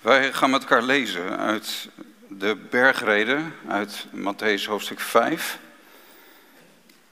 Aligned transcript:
Wij 0.00 0.32
gaan 0.32 0.50
met 0.50 0.60
elkaar 0.60 0.82
lezen 0.82 1.38
uit 1.38 1.88
de 2.28 2.56
bergreden, 2.70 3.54
uit 3.68 4.06
Matthäus 4.14 4.64
hoofdstuk 4.64 5.00
5. 5.00 5.58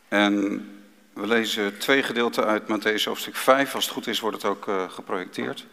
En 0.08 0.66
we 1.12 1.26
lezen 1.26 1.78
twee 1.78 2.02
gedeelten 2.02 2.44
uit 2.44 2.62
Matthäus 2.62 3.04
hoofdstuk 3.04 3.36
5. 3.36 3.74
Als 3.74 3.84
het 3.84 3.94
goed 3.94 4.06
is, 4.06 4.20
wordt 4.20 4.36
het 4.36 4.44
ook 4.44 4.66
uh, 4.66 4.90
geprojecteerd. 4.90 5.66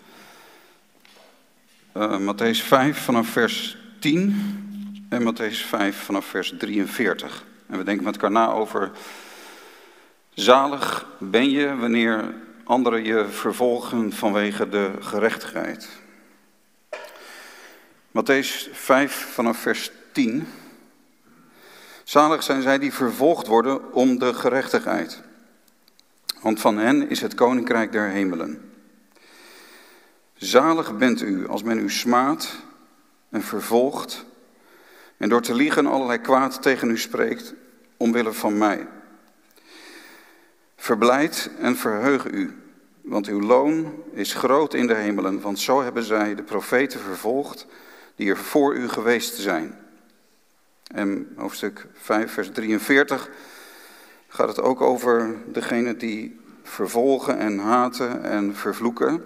Uh, 1.98 2.18
Matthäus 2.18 2.64
5 2.64 2.98
vanaf 2.98 3.28
vers 3.28 3.78
10 4.00 5.08
en 5.10 5.34
Matthäus 5.34 5.68
5 5.68 5.98
vanaf 5.98 6.26
vers 6.26 6.54
43. 6.58 7.44
En 7.68 7.78
we 7.78 7.84
denken 7.84 8.04
met 8.04 8.14
elkaar 8.14 8.32
na 8.32 8.52
over 8.52 8.92
zalig 10.34 11.06
ben 11.20 11.50
je 11.50 11.76
wanneer 11.76 12.34
anderen 12.64 13.04
je 13.04 13.26
vervolgen 13.28 14.14
vanwege 14.14 14.70
de 14.70 14.92
gerechtigheid. 15.00 16.04
Matthäus 18.16 18.70
5 18.72 19.12
vanaf 19.34 19.58
vers 19.58 19.92
10. 20.12 20.48
Zalig 22.04 22.44
zijn 22.44 22.62
zij 22.62 22.80
die 22.80 22.94
vervolgd 22.94 23.48
worden 23.48 23.94
om 23.94 24.20
de 24.20 24.34
gerechtigheid. 24.34 25.22
Want 26.42 26.60
van 26.60 26.78
hen 26.78 27.10
is 27.10 27.22
het 27.22 27.34
koninkrijk 27.34 27.92
der 27.92 28.10
hemelen. 28.10 28.72
Zalig 30.34 30.98
bent 30.98 31.22
u 31.22 31.48
als 31.48 31.64
men 31.64 31.80
u 31.80 31.90
smaadt 31.90 32.56
en 33.30 33.42
vervolgt 33.44 34.26
en 35.18 35.30
door 35.30 35.42
te 35.42 35.54
liegen 35.54 35.86
allerlei 35.86 36.20
kwaad 36.20 36.62
tegen 36.62 36.90
u 36.90 36.98
spreekt 36.98 37.54
omwille 37.98 38.34
van 38.34 38.58
mij. 38.58 38.88
Verblijd 40.76 41.50
en 41.60 41.76
verheug 41.76 42.26
u, 42.26 42.62
want 43.02 43.28
uw 43.28 43.42
loon 43.42 44.04
is 44.14 44.34
groot 44.34 44.74
in 44.74 44.88
de 44.88 44.96
hemelen, 44.96 45.42
want 45.42 45.60
zo 45.60 45.82
hebben 45.82 46.04
zij 46.04 46.36
de 46.36 46.44
profeten 46.44 47.00
vervolgd 47.00 47.68
die 48.16 48.30
er 48.30 48.38
voor 48.38 48.76
u 48.76 48.90
geweest 48.90 49.36
zijn. 49.36 49.78
En 50.88 51.34
hoofdstuk 51.36 51.88
5, 51.94 52.32
vers 52.32 52.50
43 52.52 53.30
gaat 54.28 54.48
het 54.48 54.62
ook 54.62 54.82
over 54.82 55.36
degene 55.48 55.98
die 55.98 56.40
vervolgen 56.64 57.38
en 57.38 57.60
haten 57.60 58.24
en 58.24 58.56
vervloeken. 58.56 59.24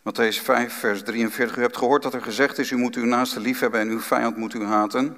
Matthäus 0.00 0.42
5, 0.42 0.72
vers 0.72 1.02
43. 1.02 1.56
U 1.56 1.60
hebt 1.60 1.76
gehoord 1.76 2.02
dat 2.02 2.14
er 2.14 2.22
gezegd 2.22 2.58
is, 2.58 2.70
u 2.70 2.76
moet 2.76 2.94
uw 2.94 3.04
naaste 3.04 3.40
lief 3.40 3.60
hebben 3.60 3.80
en 3.80 3.88
uw 3.88 4.00
vijand 4.00 4.36
moet 4.36 4.54
u 4.54 4.64
haten. 4.64 5.16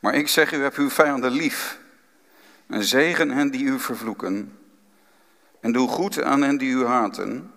Maar 0.00 0.14
ik 0.14 0.28
zeg, 0.28 0.52
u 0.52 0.62
hebt 0.62 0.76
uw 0.76 0.90
vijanden 0.90 1.30
lief. 1.30 1.78
En 2.66 2.84
zegen 2.84 3.30
hen 3.30 3.50
die 3.50 3.64
u 3.64 3.78
vervloeken. 3.78 4.58
En 5.60 5.72
doe 5.72 5.88
goed 5.88 6.22
aan 6.22 6.42
hen 6.42 6.56
die 6.56 6.70
u 6.70 6.84
haten. 6.84 7.52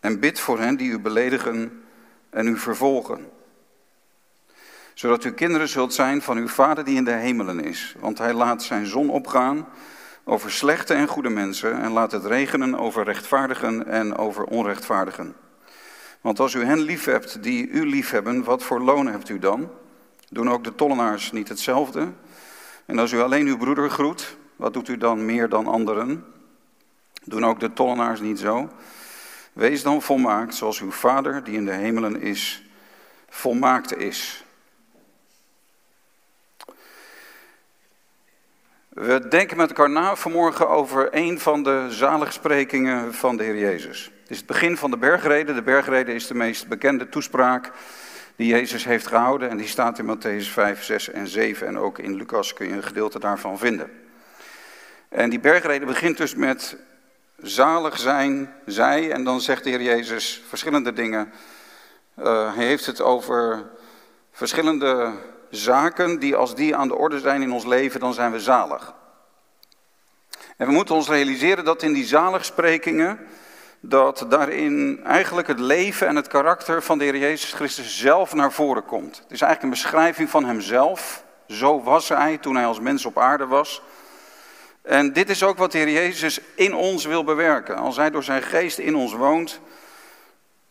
En 0.00 0.20
bid 0.20 0.40
voor 0.40 0.58
hen 0.58 0.76
die 0.76 0.90
u 0.90 0.98
beledigen 0.98 1.83
en 2.34 2.46
u 2.46 2.58
vervolgen. 2.58 3.30
Zodat 4.94 5.24
u 5.24 5.32
kinderen 5.32 5.68
zult 5.68 5.94
zijn 5.94 6.22
van 6.22 6.36
uw 6.36 6.48
Vader 6.48 6.84
die 6.84 6.96
in 6.96 7.04
de 7.04 7.12
hemelen 7.12 7.60
is. 7.60 7.94
Want 7.98 8.18
hij 8.18 8.32
laat 8.32 8.62
zijn 8.62 8.86
zon 8.86 9.10
opgaan 9.10 9.68
over 10.24 10.50
slechte 10.50 10.94
en 10.94 11.08
goede 11.08 11.28
mensen 11.28 11.80
en 11.80 11.90
laat 11.90 12.12
het 12.12 12.24
regenen 12.24 12.78
over 12.78 13.04
rechtvaardigen 13.04 13.86
en 13.86 14.16
over 14.16 14.44
onrechtvaardigen. 14.44 15.34
Want 16.20 16.40
als 16.40 16.54
u 16.54 16.64
hen 16.64 16.80
lief 16.80 17.04
hebt 17.04 17.42
die 17.42 17.68
u 17.68 17.86
lief 17.86 18.10
hebben, 18.10 18.44
wat 18.44 18.62
voor 18.62 18.80
loon 18.80 19.06
hebt 19.06 19.28
u 19.28 19.38
dan? 19.38 19.70
Doen 20.28 20.50
ook 20.50 20.64
de 20.64 20.74
tollenaars 20.74 21.32
niet 21.32 21.48
hetzelfde? 21.48 22.08
En 22.86 22.98
als 22.98 23.12
u 23.12 23.20
alleen 23.20 23.46
uw 23.46 23.56
broeder 23.56 23.90
groet, 23.90 24.36
wat 24.56 24.72
doet 24.72 24.88
u 24.88 24.96
dan 24.96 25.24
meer 25.24 25.48
dan 25.48 25.66
anderen? 25.66 26.24
Doen 27.24 27.44
ook 27.44 27.60
de 27.60 27.72
tollenaars 27.72 28.20
niet 28.20 28.38
zo? 28.38 28.68
Wees 29.54 29.82
dan 29.82 30.02
volmaakt 30.02 30.54
zoals 30.54 30.80
uw 30.80 30.90
Vader 30.90 31.44
die 31.44 31.54
in 31.54 31.64
de 31.64 31.72
hemelen 31.72 32.20
is, 32.20 32.62
volmaakt 33.28 33.96
is. 33.96 34.44
We 38.88 39.28
denken 39.28 39.56
met 39.56 39.68
elkaar 39.68 39.90
na 39.90 40.16
vanmorgen 40.16 40.68
over 40.68 41.08
een 41.10 41.40
van 41.40 41.62
de 41.62 41.86
zaligsprekingen 41.88 43.14
van 43.14 43.36
de 43.36 43.42
Heer 43.42 43.58
Jezus. 43.58 44.04
Het 44.04 44.30
is 44.30 44.36
het 44.36 44.46
begin 44.46 44.76
van 44.76 44.90
de 44.90 44.96
bergreden. 44.96 45.54
De 45.54 45.62
bergreden 45.62 46.14
is 46.14 46.26
de 46.26 46.34
meest 46.34 46.68
bekende 46.68 47.08
toespraak 47.08 47.72
die 48.36 48.46
Jezus 48.46 48.84
heeft 48.84 49.06
gehouden. 49.06 49.50
En 49.50 49.56
die 49.56 49.66
staat 49.66 49.98
in 49.98 50.16
Matthäus 50.16 50.48
5, 50.48 50.82
6 50.82 51.10
en 51.10 51.26
7. 51.26 51.66
En 51.66 51.78
ook 51.78 51.98
in 51.98 52.14
Lucas 52.14 52.52
kun 52.52 52.66
je 52.66 52.72
een 52.72 52.82
gedeelte 52.82 53.18
daarvan 53.18 53.58
vinden. 53.58 53.90
En 55.08 55.30
die 55.30 55.40
bergreden 55.40 55.88
begint 55.88 56.16
dus 56.16 56.34
met 56.34 56.76
zalig 57.36 57.98
zijn 57.98 58.54
zij. 58.66 59.10
En 59.10 59.24
dan 59.24 59.40
zegt 59.40 59.64
de 59.64 59.70
Heer 59.70 59.82
Jezus 59.82 60.42
verschillende 60.48 60.92
dingen. 60.92 61.32
Uh, 62.18 62.54
hij 62.54 62.64
heeft 62.64 62.86
het 62.86 63.00
over 63.00 63.64
verschillende 64.32 65.12
zaken 65.50 66.18
die 66.18 66.36
als 66.36 66.54
die 66.54 66.76
aan 66.76 66.88
de 66.88 66.96
orde 66.96 67.18
zijn 67.18 67.42
in 67.42 67.52
ons 67.52 67.64
leven, 67.64 68.00
dan 68.00 68.14
zijn 68.14 68.32
we 68.32 68.40
zalig. 68.40 68.94
En 70.56 70.66
we 70.66 70.72
moeten 70.72 70.94
ons 70.94 71.08
realiseren 71.08 71.64
dat 71.64 71.82
in 71.82 71.92
die 71.92 72.04
zaligsprekingen, 72.04 73.18
dat 73.80 74.26
daarin 74.28 75.00
eigenlijk 75.04 75.46
het 75.46 75.58
leven 75.58 76.06
en 76.06 76.16
het 76.16 76.28
karakter 76.28 76.82
van 76.82 76.98
de 76.98 77.04
Heer 77.04 77.16
Jezus 77.16 77.52
Christus 77.52 77.98
zelf 77.98 78.34
naar 78.34 78.52
voren 78.52 78.84
komt. 78.84 79.16
Het 79.16 79.32
is 79.32 79.40
eigenlijk 79.40 79.62
een 79.62 79.82
beschrijving 79.82 80.30
van 80.30 80.44
Hemzelf. 80.44 81.24
Zo 81.48 81.82
was 81.82 82.08
Hij 82.08 82.38
toen 82.38 82.54
Hij 82.54 82.66
als 82.66 82.80
mens 82.80 83.04
op 83.04 83.18
aarde 83.18 83.46
was. 83.46 83.82
En 84.84 85.12
dit 85.12 85.30
is 85.30 85.42
ook 85.42 85.58
wat 85.58 85.72
de 85.72 85.78
Heer 85.78 85.90
Jezus 85.90 86.40
in 86.54 86.74
ons 86.74 87.04
wil 87.04 87.24
bewerken. 87.24 87.76
Als 87.76 87.96
Hij 87.96 88.10
door 88.10 88.22
zijn 88.22 88.42
geest 88.42 88.78
in 88.78 88.94
ons 88.94 89.12
woont. 89.14 89.60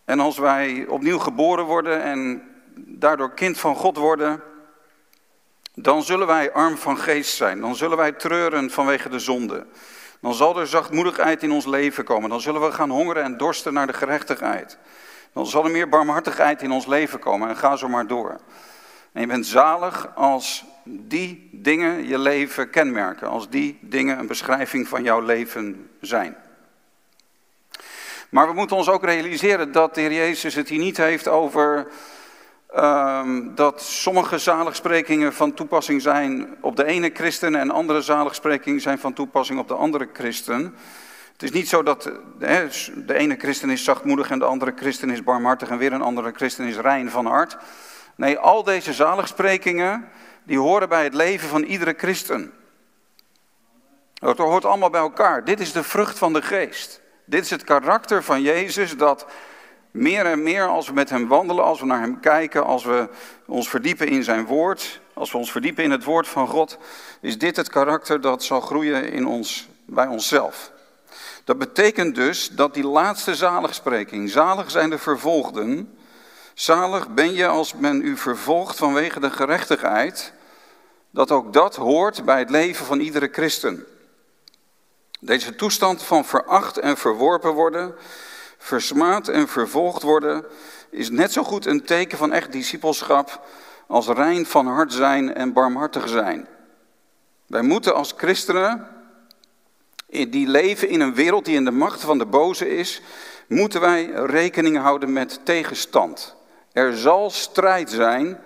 En 0.06 0.19
als 0.19 0.38
wij 0.38 0.85
opnieuw 0.88 1.19
geboren 1.19 1.66
worden 1.66 2.01
en 2.01 2.50
daardoor 2.75 3.34
kind 3.34 3.59
van 3.59 3.75
God 3.75 3.97
worden. 3.97 4.41
Dan 5.74 6.03
zullen 6.03 6.28
wij 6.28 6.51
arm 6.51 6.78
van 6.78 6.97
geest 6.97 7.35
zijn. 7.35 7.59
Dan 7.59 7.75
zullen 7.75 7.97
wij 7.97 8.12
treuren 8.12 8.72
vanwege 8.72 9.09
de 9.09 9.19
zonde. 9.19 9.66
Dan 10.19 10.34
zal 10.34 10.59
er 10.59 10.68
zachtmoedigheid 10.68 11.44
in 11.44 11.51
ons 11.51 11.66
leven 11.66 12.03
komen. 12.03 12.30
Dan 12.30 12.41
zullen 12.41 12.62
we 12.62 12.72
gaan 12.72 12.90
hongeren 12.90 13.24
en 13.24 13.38
dorsten 13.38 13.74
naar 13.74 13.88
de 13.88 13.94
gerechtigheid. 13.94 14.78
Dan 15.34 15.45
zal 15.45 15.66
er 15.66 15.72
meer 15.72 15.90
barmhartigheid 15.90 16.62
in 16.62 16.72
ons 16.72 16.85
leven 16.85 17.19
komen. 17.19 17.50
En 17.50 17.57
ga 17.57 17.75
zo 17.75 17.90
maar 17.90 18.07
door. 18.07 18.40
En 19.12 19.22
je 19.22 19.28
bent 19.28 19.45
zalig 19.45 20.16
als 20.16 20.66
die 20.83 21.49
dingen 21.51 22.07
je 22.07 22.19
leven 22.19 22.69
kenmerken, 22.69 23.27
als 23.27 23.49
die 23.49 23.77
dingen 23.81 24.19
een 24.19 24.27
beschrijving 24.27 24.88
van 24.88 25.03
jouw 25.03 25.19
leven 25.19 25.89
zijn. 26.01 26.35
Maar 28.29 28.47
we 28.47 28.53
moeten 28.53 28.77
ons 28.77 28.89
ook 28.89 29.03
realiseren 29.03 29.71
dat 29.71 29.95
de 29.95 30.01
Heer 30.01 30.13
Jezus 30.13 30.55
het 30.55 30.69
hier 30.69 30.79
niet 30.79 30.97
heeft 30.97 31.27
over 31.27 31.88
um, 32.75 33.55
dat 33.55 33.81
sommige 33.81 34.38
zaligsprekingen 34.38 35.33
van 35.33 35.53
toepassing 35.53 36.01
zijn 36.01 36.55
op 36.61 36.75
de 36.75 36.85
ene 36.85 37.09
christen 37.13 37.55
en 37.55 37.71
andere 37.71 38.01
zaligsprekingen 38.01 38.81
zijn 38.81 39.00
van 39.00 39.13
toepassing 39.13 39.59
op 39.59 39.67
de 39.67 39.73
andere 39.73 40.09
christen. 40.13 40.75
Het 41.33 41.44
is 41.44 41.51
niet 41.51 41.69
zo 41.69 41.83
dat 41.83 42.11
de 43.05 43.13
ene 43.13 43.35
christen 43.35 43.69
is 43.69 43.83
zachtmoedig 43.83 44.29
en 44.29 44.39
de 44.39 44.45
andere 44.45 44.73
christen 44.75 45.09
is 45.09 45.23
barmhartig 45.23 45.69
en 45.69 45.77
weer 45.77 45.94
een 45.94 46.01
andere 46.01 46.31
christen 46.35 46.65
is 46.65 46.77
rein 46.77 47.09
van 47.09 47.25
hart. 47.25 47.57
Nee, 48.15 48.38
al 48.38 48.63
deze 48.63 48.94
zaligsprekingen, 48.94 50.09
die 50.43 50.59
horen 50.59 50.89
bij 50.89 51.03
het 51.03 51.13
leven 51.13 51.49
van 51.49 51.63
iedere 51.63 51.93
christen. 51.97 52.53
Dat 54.13 54.37
hoort 54.37 54.65
allemaal 54.65 54.89
bij 54.89 55.01
elkaar. 55.01 55.45
Dit 55.45 55.59
is 55.59 55.71
de 55.71 55.83
vrucht 55.83 56.17
van 56.17 56.33
de 56.33 56.41
geest. 56.41 57.01
Dit 57.25 57.43
is 57.43 57.49
het 57.49 57.63
karakter 57.63 58.23
van 58.23 58.41
Jezus 58.41 58.97
dat 58.97 59.25
meer 59.91 60.25
en 60.25 60.43
meer 60.43 60.67
als 60.67 60.87
we 60.87 60.93
met 60.93 61.09
hem 61.09 61.27
wandelen, 61.27 61.63
als 61.63 61.79
we 61.79 61.85
naar 61.85 62.01
hem 62.01 62.19
kijken, 62.19 62.65
als 62.65 62.83
we 62.83 63.09
ons 63.45 63.69
verdiepen 63.69 64.07
in 64.07 64.23
zijn 64.23 64.45
woord, 64.45 65.01
als 65.13 65.31
we 65.31 65.37
ons 65.37 65.51
verdiepen 65.51 65.83
in 65.83 65.91
het 65.91 66.03
woord 66.03 66.27
van 66.27 66.47
God, 66.47 66.77
is 67.21 67.37
dit 67.37 67.55
het 67.55 67.69
karakter 67.69 68.21
dat 68.21 68.43
zal 68.43 68.61
groeien 68.61 69.11
in 69.11 69.27
ons, 69.27 69.67
bij 69.85 70.07
onszelf. 70.07 70.71
Dat 71.43 71.57
betekent 71.57 72.15
dus 72.15 72.49
dat 72.49 72.73
die 72.73 72.87
laatste 72.87 73.35
zaligspreking, 73.35 74.29
zalig 74.29 74.71
zijn 74.71 74.89
de 74.89 74.97
vervolgden, 74.97 75.97
Zalig 76.53 77.09
ben 77.09 77.33
je 77.33 77.47
als 77.47 77.73
men 77.73 78.01
u 78.01 78.17
vervolgt 78.17 78.77
vanwege 78.77 79.19
de 79.19 79.29
gerechtigheid, 79.29 80.33
dat 81.09 81.31
ook 81.31 81.53
dat 81.53 81.75
hoort 81.75 82.25
bij 82.25 82.39
het 82.39 82.50
leven 82.50 82.85
van 82.85 83.00
iedere 83.00 83.29
christen. 83.31 83.85
Deze 85.19 85.55
toestand 85.55 86.03
van 86.03 86.25
veracht 86.25 86.77
en 86.77 86.97
verworpen 86.97 87.51
worden, 87.51 87.95
versmaad 88.57 89.27
en 89.27 89.47
vervolgd 89.47 90.01
worden, 90.01 90.45
is 90.89 91.09
net 91.09 91.31
zo 91.31 91.44
goed 91.44 91.65
een 91.65 91.83
teken 91.85 92.17
van 92.17 92.31
echt 92.31 92.51
discipelschap 92.51 93.45
als 93.88 94.07
rein 94.07 94.45
van 94.45 94.67
hart 94.67 94.94
zijn 94.94 95.33
en 95.33 95.53
barmhartig 95.53 96.09
zijn. 96.09 96.47
Wij 97.47 97.61
moeten 97.61 97.95
als 97.95 98.13
christenen, 98.17 98.88
die 100.07 100.47
leven 100.47 100.89
in 100.89 101.01
een 101.01 101.15
wereld 101.15 101.45
die 101.45 101.56
in 101.56 101.65
de 101.65 101.71
macht 101.71 102.01
van 102.01 102.17
de 102.17 102.25
boze 102.25 102.75
is, 102.75 103.01
moeten 103.47 103.81
wij 103.81 104.06
rekening 104.11 104.77
houden 104.77 105.13
met 105.13 105.39
tegenstand. 105.44 106.35
Er 106.73 106.97
zal 106.97 107.29
strijd 107.29 107.89
zijn 107.89 108.39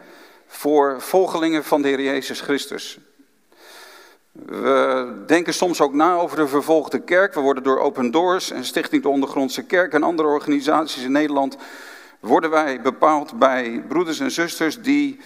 voor 0.47 1.01
volgelingen 1.01 1.63
van 1.63 1.81
de 1.81 1.87
Heer 1.87 2.01
Jezus 2.01 2.41
Christus. 2.41 2.97
We 4.31 5.23
denken 5.27 5.53
soms 5.53 5.81
ook 5.81 5.93
na 5.93 6.15
over 6.15 6.37
de 6.37 6.47
vervolgde 6.47 6.99
kerk. 6.99 7.33
We 7.33 7.39
worden 7.39 7.63
door 7.63 7.79
Open 7.79 8.11
Doors 8.11 8.51
en 8.51 8.65
Stichting 8.65 9.03
de 9.03 9.09
Ondergrondse 9.09 9.63
Kerk 9.63 9.93
en 9.93 10.03
andere 10.03 10.27
organisaties 10.27 11.03
in 11.03 11.11
Nederland 11.11 11.57
Worden 12.19 12.49
wij 12.49 12.81
bepaald 12.81 13.39
bij 13.39 13.83
broeders 13.87 14.19
en 14.19 14.31
zusters 14.31 14.81
die 14.81 15.19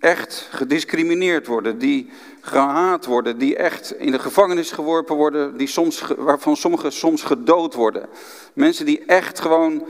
echt 0.00 0.48
gediscrimineerd 0.50 1.46
worden, 1.46 1.78
die 1.78 2.10
gehaat 2.40 3.04
worden, 3.04 3.38
die 3.38 3.56
echt 3.56 3.94
in 3.98 4.12
de 4.12 4.18
gevangenis 4.18 4.70
geworpen 4.70 5.16
worden, 5.16 5.56
die 5.56 5.66
soms, 5.66 6.04
waarvan 6.16 6.56
sommigen 6.56 6.92
soms 6.92 7.22
gedood 7.22 7.74
worden. 7.74 8.08
Mensen 8.52 8.86
die 8.86 9.04
echt 9.04 9.40
gewoon 9.40 9.86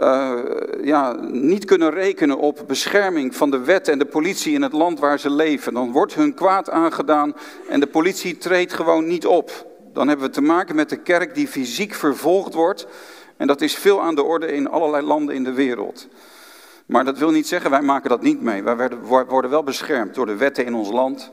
uh, 0.00 0.38
ja, 0.82 1.12
niet 1.22 1.64
kunnen 1.64 1.90
rekenen 1.90 2.38
op 2.38 2.64
bescherming 2.66 3.36
van 3.36 3.50
de 3.50 3.58
wet 3.58 3.88
en 3.88 3.98
de 3.98 4.04
politie 4.04 4.54
in 4.54 4.62
het 4.62 4.72
land 4.72 4.98
waar 4.98 5.18
ze 5.18 5.30
leven. 5.30 5.74
Dan 5.74 5.92
wordt 5.92 6.14
hun 6.14 6.34
kwaad 6.34 6.70
aangedaan 6.70 7.34
en 7.68 7.80
de 7.80 7.86
politie 7.86 8.38
treedt 8.38 8.72
gewoon 8.72 9.06
niet 9.06 9.26
op. 9.26 9.66
Dan 9.92 10.08
hebben 10.08 10.26
we 10.26 10.32
te 10.32 10.40
maken 10.40 10.74
met 10.74 10.88
de 10.88 10.96
kerk 10.96 11.34
die 11.34 11.48
fysiek 11.48 11.94
vervolgd 11.94 12.54
wordt. 12.54 12.86
En 13.36 13.46
dat 13.46 13.60
is 13.60 13.74
veel 13.74 14.02
aan 14.02 14.14
de 14.14 14.22
orde 14.22 14.46
in 14.46 14.68
allerlei 14.68 15.06
landen 15.06 15.34
in 15.34 15.44
de 15.44 15.52
wereld. 15.52 16.08
Maar 16.86 17.04
dat 17.04 17.18
wil 17.18 17.30
niet 17.30 17.46
zeggen, 17.46 17.70
wij 17.70 17.82
maken 17.82 18.10
dat 18.10 18.22
niet 18.22 18.40
mee. 18.40 18.62
Wij 18.62 18.90
worden 19.28 19.50
wel 19.50 19.62
beschermd 19.62 20.14
door 20.14 20.26
de 20.26 20.36
wetten 20.36 20.66
in 20.66 20.74
ons 20.74 20.90
land. 20.90 21.32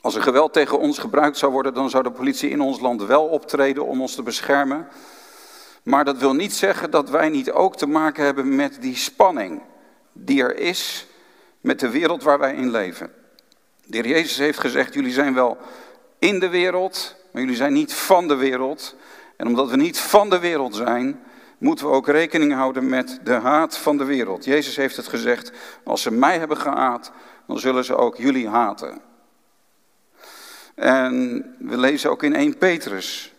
Als 0.00 0.14
er 0.14 0.22
geweld 0.22 0.52
tegen 0.52 0.78
ons 0.78 0.98
gebruikt 0.98 1.38
zou 1.38 1.52
worden, 1.52 1.74
dan 1.74 1.90
zou 1.90 2.02
de 2.02 2.10
politie 2.10 2.50
in 2.50 2.60
ons 2.60 2.80
land 2.80 3.04
wel 3.04 3.24
optreden 3.24 3.86
om 3.86 4.00
ons 4.00 4.14
te 4.14 4.22
beschermen. 4.22 4.86
Maar 5.82 6.04
dat 6.04 6.18
wil 6.18 6.34
niet 6.34 6.52
zeggen 6.52 6.90
dat 6.90 7.10
wij 7.10 7.28
niet 7.28 7.50
ook 7.50 7.76
te 7.76 7.86
maken 7.86 8.24
hebben 8.24 8.54
met 8.54 8.76
die 8.80 8.96
spanning 8.96 9.62
die 10.12 10.42
er 10.42 10.56
is 10.56 11.06
met 11.60 11.80
de 11.80 11.90
wereld 11.90 12.22
waar 12.22 12.38
wij 12.38 12.54
in 12.54 12.70
leven. 12.70 13.12
De 13.84 13.96
heer 13.96 14.06
Jezus 14.08 14.36
heeft 14.36 14.58
gezegd, 14.58 14.94
jullie 14.94 15.12
zijn 15.12 15.34
wel 15.34 15.58
in 16.18 16.38
de 16.38 16.48
wereld, 16.48 17.16
maar 17.32 17.42
jullie 17.42 17.56
zijn 17.56 17.72
niet 17.72 17.94
van 17.94 18.28
de 18.28 18.34
wereld. 18.34 18.96
En 19.36 19.46
omdat 19.46 19.70
we 19.70 19.76
niet 19.76 19.98
van 19.98 20.30
de 20.30 20.38
wereld 20.38 20.74
zijn, 20.74 21.20
moeten 21.58 21.86
we 21.86 21.92
ook 21.92 22.08
rekening 22.08 22.52
houden 22.52 22.88
met 22.88 23.20
de 23.24 23.32
haat 23.32 23.76
van 23.76 23.96
de 23.96 24.04
wereld. 24.04 24.44
Jezus 24.44 24.76
heeft 24.76 24.96
het 24.96 25.08
gezegd, 25.08 25.52
als 25.84 26.02
ze 26.02 26.10
mij 26.10 26.38
hebben 26.38 26.56
gehaat, 26.56 27.12
dan 27.46 27.58
zullen 27.58 27.84
ze 27.84 27.96
ook 27.96 28.16
jullie 28.16 28.48
haten. 28.48 29.00
En 30.74 31.44
we 31.58 31.78
lezen 31.78 32.10
ook 32.10 32.22
in 32.22 32.34
1 32.34 32.58
Petrus 32.58 33.31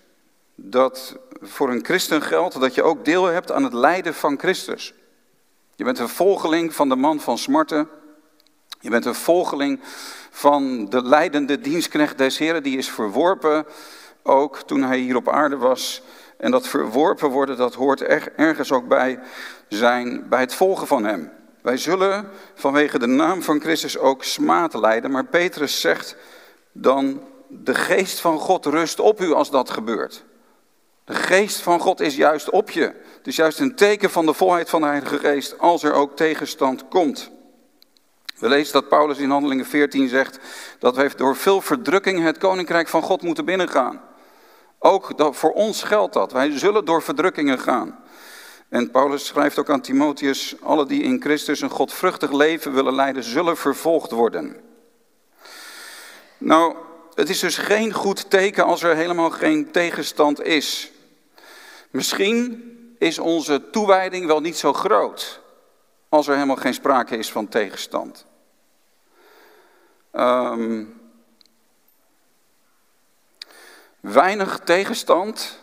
dat 0.56 1.18
voor 1.42 1.70
een 1.70 1.86
christen 1.86 2.22
geldt 2.22 2.60
dat 2.60 2.76
je 2.76 2.84
ook 2.84 3.06
deel 3.06 3.26
hebt 3.26 3.52
aan 3.52 3.64
het 3.64 3.74
lijden 3.74 4.14
van 4.14 4.40
Christus. 4.40 4.94
Je 5.76 5.84
bent 5.84 6.00
een 6.00 6.10
volgeling 6.10 6.74
van 6.74 6.90
de 6.90 6.96
man 6.96 7.20
van 7.20 7.38
smarten. 7.38 7.90
Je 8.80 8.90
bent 8.90 9.06
een 9.06 9.16
volgeling 9.16 9.80
van 10.30 10.90
de 10.90 11.04
leidende 11.04 11.60
dienstknecht 11.60 12.18
des 12.18 12.38
Heren, 12.38 12.64
die 12.64 12.78
is 12.78 12.90
verworpen 12.90 13.66
ook 14.24 14.58
toen 14.58 14.82
hij 14.82 14.98
hier 14.98 15.16
op 15.16 15.30
aarde 15.30 15.58
was. 15.58 16.02
En 16.38 16.52
dat 16.52 16.68
verworpen 16.68 17.30
worden, 17.30 17.58
dat 17.58 17.74
hoort 17.74 18.02
ergens 18.36 18.72
ook 18.72 18.88
bij 18.88 19.20
zijn, 19.68 20.30
bij 20.30 20.40
het 20.40 20.54
volgen 20.54 20.88
van 20.88 21.04
hem. 21.06 21.32
Wij 21.62 21.78
zullen 21.78 22.30
vanwege 22.54 23.00
de 23.00 23.08
naam 23.08 23.42
van 23.42 23.62
Christus 23.62 23.98
ook 23.98 24.24
smaad 24.24 24.74
lijden, 24.74 25.12
maar 25.12 25.26
Petrus 25.26 25.82
zegt 25.82 26.16
dan, 26.72 27.22
de 27.50 27.76
geest 27.76 28.20
van 28.20 28.40
God 28.40 28.66
rust 28.66 29.00
op 29.00 29.22
u 29.22 29.32
als 29.32 29.52
dat 29.52 29.70
gebeurt. 29.70 30.24
De 31.06 31.14
geest 31.14 31.62
van 31.62 31.80
God 31.80 32.00
is 32.00 32.16
juist 32.16 32.50
op 32.50 32.70
je. 32.70 32.82
Het 33.18 33.28
is 33.28 33.36
juist 33.36 33.60
een 33.60 33.76
teken 33.76 34.10
van 34.10 34.26
de 34.26 34.34
volheid 34.34 34.70
van 34.70 34.82
de 34.82 34.88
Heilige 34.88 35.20
Geest 35.20 35.60
als 35.60 35.84
er 35.84 35.94
ook 35.94 36.16
tegenstand 36.16 36.88
komt. 36.88 37.32
We 38.38 38.50
lezen 38.50 38.74
dat 38.74 38.88
Paulus 38.88 39.18
in 39.18 39.30
Handelingen 39.30 39.66
14 39.66 40.08
zegt 40.08 40.40
dat 40.80 40.96
wij 40.96 41.10
door 41.16 41.36
veel 41.36 41.62
verdrukking 41.62 42.24
het 42.24 42.38
koninkrijk 42.38 42.88
van 42.88 43.02
God 43.02 43.22
moeten 43.22 43.46
binnengaan. 43.46 44.02
Ook 44.80 45.14
voor 45.18 45.52
ons 45.52 45.84
geldt 45.84 46.14
dat. 46.14 46.32
Wij 46.32 46.58
zullen 46.58 46.86
door 46.86 47.02
verdrukkingen 47.02 47.60
gaan. 47.60 48.00
En 48.70 48.92
Paulus 48.92 49.26
schrijft 49.26 49.60
ook 49.60 49.70
aan 49.70 49.82
Timotheus: 49.82 50.56
alle 50.62 50.86
die 50.86 51.04
in 51.04 51.22
Christus 51.22 51.62
een 51.62 51.70
godvruchtig 51.70 52.32
leven 52.32 52.74
willen 52.74 52.96
leiden, 52.96 53.24
zullen 53.24 53.58
vervolgd 53.58 54.12
worden. 54.12 54.56
Nou, 56.38 56.76
het 57.16 57.30
is 57.30 57.40
dus 57.40 57.58
geen 57.58 57.94
goed 57.94 58.30
teken 58.30 58.66
als 58.66 58.84
er 58.84 58.96
helemaal 58.96 59.30
geen 59.30 59.72
tegenstand 59.72 60.42
is. 60.42 60.92
Misschien 61.92 62.72
is 62.98 63.20
onze 63.20 63.70
toewijding 63.70 64.26
wel 64.26 64.40
niet 64.40 64.58
zo 64.58 64.74
groot 64.74 65.42
als 66.10 66.28
er 66.28 66.34
helemaal 66.34 66.56
geen 66.56 66.74
sprake 66.74 67.18
is 67.18 67.32
van 67.32 67.48
tegenstand. 67.48 68.26
Um, 70.12 71.02
weinig 74.00 74.60
tegenstand 74.60 75.60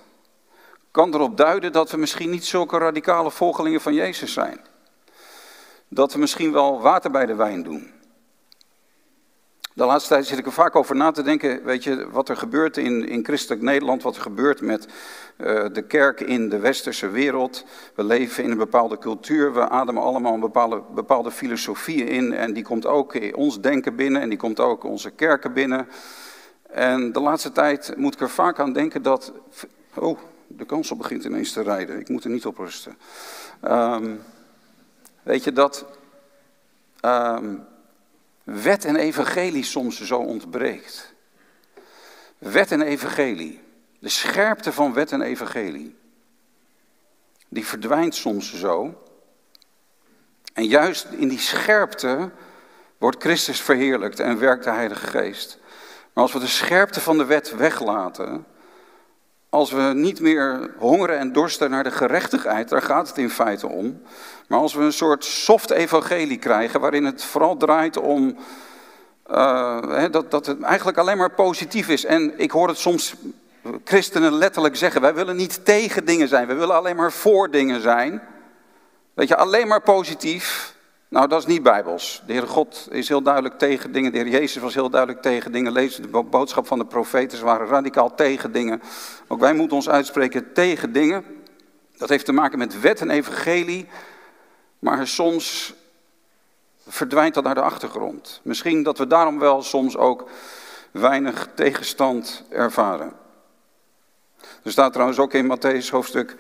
kan 0.90 1.14
erop 1.14 1.36
duiden 1.36 1.72
dat 1.72 1.90
we 1.90 1.96
misschien 1.96 2.30
niet 2.30 2.44
zulke 2.44 2.78
radicale 2.78 3.30
volgelingen 3.30 3.80
van 3.80 3.94
Jezus 3.94 4.32
zijn. 4.32 4.60
Dat 5.88 6.12
we 6.12 6.18
misschien 6.18 6.52
wel 6.52 6.80
water 6.80 7.10
bij 7.10 7.26
de 7.26 7.34
wijn 7.34 7.62
doen. 7.62 7.99
De 9.72 9.84
laatste 9.84 10.08
tijd 10.08 10.26
zit 10.26 10.38
ik 10.38 10.46
er 10.46 10.52
vaak 10.52 10.76
over 10.76 10.96
na 10.96 11.10
te 11.10 11.22
denken, 11.22 11.64
weet 11.64 11.84
je, 11.84 12.10
wat 12.10 12.28
er 12.28 12.36
gebeurt 12.36 12.76
in, 12.76 13.08
in 13.08 13.24
christelijk 13.24 13.62
Nederland, 13.62 14.02
wat 14.02 14.16
er 14.16 14.22
gebeurt 14.22 14.60
met 14.60 14.86
uh, 15.36 15.64
de 15.72 15.82
kerk 15.82 16.20
in 16.20 16.48
de 16.48 16.58
westerse 16.58 17.08
wereld. 17.08 17.64
We 17.94 18.04
leven 18.04 18.44
in 18.44 18.50
een 18.50 18.56
bepaalde 18.56 18.98
cultuur, 18.98 19.54
we 19.54 19.68
ademen 19.68 20.02
allemaal 20.02 20.34
een 20.34 20.40
bepaalde, 20.40 20.82
bepaalde 20.94 21.30
filosofie 21.30 22.04
in 22.04 22.32
en 22.32 22.52
die 22.52 22.62
komt 22.62 22.86
ook 22.86 23.14
in 23.14 23.34
ons 23.34 23.60
denken 23.60 23.96
binnen 23.96 24.22
en 24.22 24.28
die 24.28 24.38
komt 24.38 24.60
ook 24.60 24.84
onze 24.84 25.10
kerken 25.10 25.52
binnen. 25.52 25.88
En 26.70 27.12
de 27.12 27.20
laatste 27.20 27.52
tijd 27.52 27.94
moet 27.96 28.14
ik 28.14 28.20
er 28.20 28.30
vaak 28.30 28.58
aan 28.58 28.72
denken 28.72 29.02
dat, 29.02 29.32
oh, 29.94 30.18
de 30.46 30.64
kansel 30.64 30.96
begint 30.96 31.24
ineens 31.24 31.52
te 31.52 31.62
rijden, 31.62 32.00
ik 32.00 32.08
moet 32.08 32.24
er 32.24 32.30
niet 32.30 32.46
op 32.46 32.58
rusten. 32.58 32.96
Um, 33.64 34.20
weet 35.22 35.44
je 35.44 35.52
dat... 35.52 35.84
Um, 37.04 37.68
wet 38.44 38.84
en 38.84 38.96
evangelie 38.96 39.64
soms 39.64 40.00
zo 40.00 40.18
ontbreekt. 40.18 41.14
Wet 42.38 42.72
en 42.72 42.82
evangelie. 42.82 43.60
De 43.98 44.08
scherpte 44.08 44.72
van 44.72 44.92
wet 44.92 45.12
en 45.12 45.22
evangelie. 45.22 45.96
Die 47.48 47.66
verdwijnt 47.66 48.14
soms 48.14 48.54
zo. 48.54 49.04
En 50.52 50.66
juist 50.66 51.04
in 51.04 51.28
die 51.28 51.38
scherpte 51.38 52.30
wordt 52.98 53.22
Christus 53.22 53.60
verheerlijkt 53.60 54.20
en 54.20 54.38
werkt 54.38 54.64
de 54.64 54.70
Heilige 54.70 55.06
Geest. 55.06 55.58
Maar 56.12 56.24
als 56.24 56.32
we 56.32 56.38
de 56.38 56.46
scherpte 56.46 57.00
van 57.00 57.18
de 57.18 57.24
wet 57.24 57.56
weglaten, 57.56 58.46
als 59.50 59.70
we 59.70 59.82
niet 59.94 60.20
meer 60.20 60.74
hongeren 60.78 61.18
en 61.18 61.32
dorsten 61.32 61.70
naar 61.70 61.84
de 61.84 61.90
gerechtigheid, 61.90 62.68
daar 62.68 62.82
gaat 62.82 63.08
het 63.08 63.18
in 63.18 63.30
feite 63.30 63.68
om. 63.68 64.02
Maar 64.48 64.58
als 64.58 64.74
we 64.74 64.82
een 64.82 64.92
soort 64.92 65.24
soft 65.24 65.70
evangelie 65.70 66.38
krijgen, 66.38 66.80
waarin 66.80 67.04
het 67.04 67.24
vooral 67.24 67.56
draait 67.56 67.96
om 67.96 68.36
uh, 69.30 70.04
dat, 70.10 70.30
dat 70.30 70.46
het 70.46 70.60
eigenlijk 70.62 70.98
alleen 70.98 71.16
maar 71.16 71.34
positief 71.34 71.88
is. 71.88 72.04
En 72.04 72.38
ik 72.38 72.50
hoor 72.50 72.68
het 72.68 72.78
soms 72.78 73.14
christenen 73.84 74.34
letterlijk 74.34 74.76
zeggen, 74.76 75.00
wij 75.00 75.14
willen 75.14 75.36
niet 75.36 75.64
tegen 75.64 76.04
dingen 76.04 76.28
zijn, 76.28 76.46
wij 76.46 76.56
willen 76.56 76.76
alleen 76.76 76.96
maar 76.96 77.12
voor 77.12 77.50
dingen 77.50 77.80
zijn. 77.80 78.22
Weet 79.14 79.28
je, 79.28 79.36
alleen 79.36 79.68
maar 79.68 79.82
positief. 79.82 80.74
Nou, 81.10 81.28
dat 81.28 81.38
is 81.38 81.46
niet 81.46 81.62
bijbels. 81.62 82.22
De 82.26 82.32
Heer 82.32 82.48
God 82.48 82.88
is 82.90 83.08
heel 83.08 83.22
duidelijk 83.22 83.58
tegen 83.58 83.92
dingen. 83.92 84.12
De 84.12 84.18
Heer 84.18 84.28
Jezus 84.28 84.62
was 84.62 84.74
heel 84.74 84.90
duidelijk 84.90 85.22
tegen 85.22 85.52
dingen. 85.52 85.72
Lees 85.72 85.96
de 85.96 86.08
boodschap 86.08 86.66
van 86.66 86.78
de 86.78 86.84
profeten. 86.84 87.38
Ze 87.38 87.44
waren 87.44 87.66
radicaal 87.66 88.14
tegen 88.14 88.52
dingen. 88.52 88.82
Ook 89.28 89.40
wij 89.40 89.54
moeten 89.54 89.76
ons 89.76 89.88
uitspreken 89.88 90.52
tegen 90.52 90.92
dingen. 90.92 91.24
Dat 91.96 92.08
heeft 92.08 92.24
te 92.24 92.32
maken 92.32 92.58
met 92.58 92.80
wet 92.80 93.00
en 93.00 93.10
evangelie. 93.10 93.88
Maar 94.78 95.06
soms 95.06 95.74
verdwijnt 96.86 97.34
dat 97.34 97.44
naar 97.44 97.54
de 97.54 97.62
achtergrond. 97.62 98.40
Misschien 98.42 98.82
dat 98.82 98.98
we 98.98 99.06
daarom 99.06 99.38
wel 99.38 99.62
soms 99.62 99.96
ook 99.96 100.28
weinig 100.90 101.48
tegenstand 101.54 102.44
ervaren. 102.48 103.12
Er 104.62 104.70
staat 104.70 104.92
trouwens 104.92 105.18
ook 105.18 105.34
in 105.34 105.56
Matthäus 105.56 105.90
hoofdstuk 105.90 106.36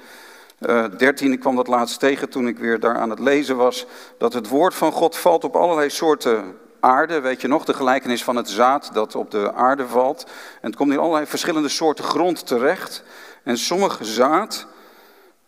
13, 0.60 1.26
eh, 1.26 1.32
ik 1.32 1.40
kwam 1.40 1.56
dat 1.56 1.68
laatst 1.68 2.00
tegen 2.00 2.28
toen 2.28 2.46
ik 2.46 2.58
weer 2.58 2.80
daar 2.80 2.98
aan 2.98 3.10
het 3.10 3.18
lezen 3.18 3.56
was, 3.56 3.86
dat 4.18 4.32
het 4.32 4.48
woord 4.48 4.74
van 4.74 4.92
God 4.92 5.16
valt 5.16 5.44
op 5.44 5.56
allerlei 5.56 5.90
soorten 5.90 6.56
aarde. 6.80 7.20
Weet 7.20 7.40
je 7.40 7.48
nog, 7.48 7.64
de 7.64 7.74
gelijkenis 7.74 8.24
van 8.24 8.36
het 8.36 8.48
zaad 8.48 8.90
dat 8.92 9.14
op 9.14 9.30
de 9.30 9.52
aarde 9.52 9.86
valt. 9.86 10.24
En 10.60 10.68
het 10.68 10.76
komt 10.76 10.92
in 10.92 10.98
allerlei 10.98 11.26
verschillende 11.26 11.68
soorten 11.68 12.04
grond 12.04 12.46
terecht. 12.46 13.02
En 13.42 13.58
sommige 13.58 14.04
zaad, 14.04 14.66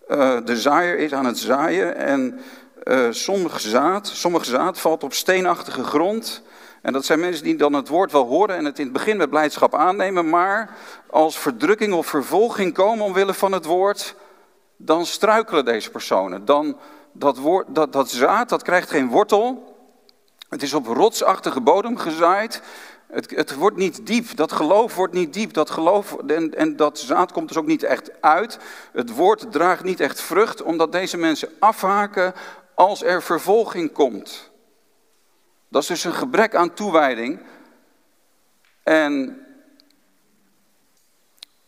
uh, 0.09 0.37
de 0.45 0.57
zaaier 0.57 0.99
is 0.99 1.13
aan 1.13 1.27
het 1.27 1.39
zaaien 1.39 1.97
en 1.97 2.41
uh, 2.85 3.07
sommige, 3.11 3.61
zaad, 3.61 4.07
sommige 4.07 4.45
zaad 4.45 4.81
valt 4.81 5.05
op 5.05 5.13
steenachtige 5.13 5.85
grond. 5.85 6.43
En 6.83 6.93
dat 6.93 7.05
zijn 7.05 7.21
mensen 7.21 7.45
die 7.45 7.57
dan 7.57 7.73
het 7.73 7.89
woord 7.89 8.13
wel 8.13 8.27
horen 8.27 8.57
en 8.57 8.65
het 8.65 8.79
in 8.79 8.85
het 8.85 8.93
begin 8.93 9.17
met 9.17 9.31
blijdschap 9.31 9.75
aannemen, 9.75 10.29
maar 10.29 10.71
als 11.11 11.39
verdrukking 11.39 11.93
of 11.93 12.07
vervolging 12.07 12.75
komen 12.75 13.05
omwille 13.05 13.35
van 13.35 13.53
het 13.53 13.65
woord, 13.65 14.15
dan 14.85 15.07
struikelen 15.07 15.65
deze 15.65 15.91
personen. 15.91 16.45
Dan, 16.45 16.79
dat, 17.13 17.39
woord, 17.39 17.67
dat, 17.75 17.93
dat 17.93 18.11
zaad, 18.11 18.49
dat 18.49 18.63
krijgt 18.63 18.91
geen 18.91 19.09
wortel. 19.09 19.77
Het 20.49 20.63
is 20.63 20.75
op 20.75 20.87
rotsachtige 20.87 21.61
bodem 21.61 21.97
gezaaid. 21.97 22.63
Het, 23.07 23.31
het, 23.31 23.55
wordt 23.55 23.77
niet 23.77 24.07
diep, 24.07 24.37
dat 24.37 24.53
geloof 24.53 24.95
wordt 24.95 25.13
niet 25.13 25.33
diep, 25.33 25.53
dat 25.53 25.71
geloof 25.71 26.17
en, 26.27 26.55
en 26.55 26.77
dat 26.77 26.99
zaad 26.99 27.33
komt 27.33 27.49
dus 27.49 27.57
ook 27.57 27.67
niet 27.67 27.83
echt 27.83 28.23
uit. 28.23 28.59
Het 28.93 29.15
woord 29.15 29.53
draagt 29.53 29.85
niet 29.85 30.01
echt 30.01 30.21
vrucht, 30.21 30.63
omdat 30.63 30.93
deze 30.93 31.17
mensen 31.17 31.49
afhaken 31.59 32.35
als 32.75 33.03
er 33.03 33.23
vervolging 33.23 33.93
komt. 33.93 34.51
Dat 35.69 35.83
is 35.83 35.89
dus 35.89 36.05
een 36.05 36.13
gebrek 36.13 36.55
aan 36.55 36.75
toewijding. 36.75 37.41
En, 38.83 39.47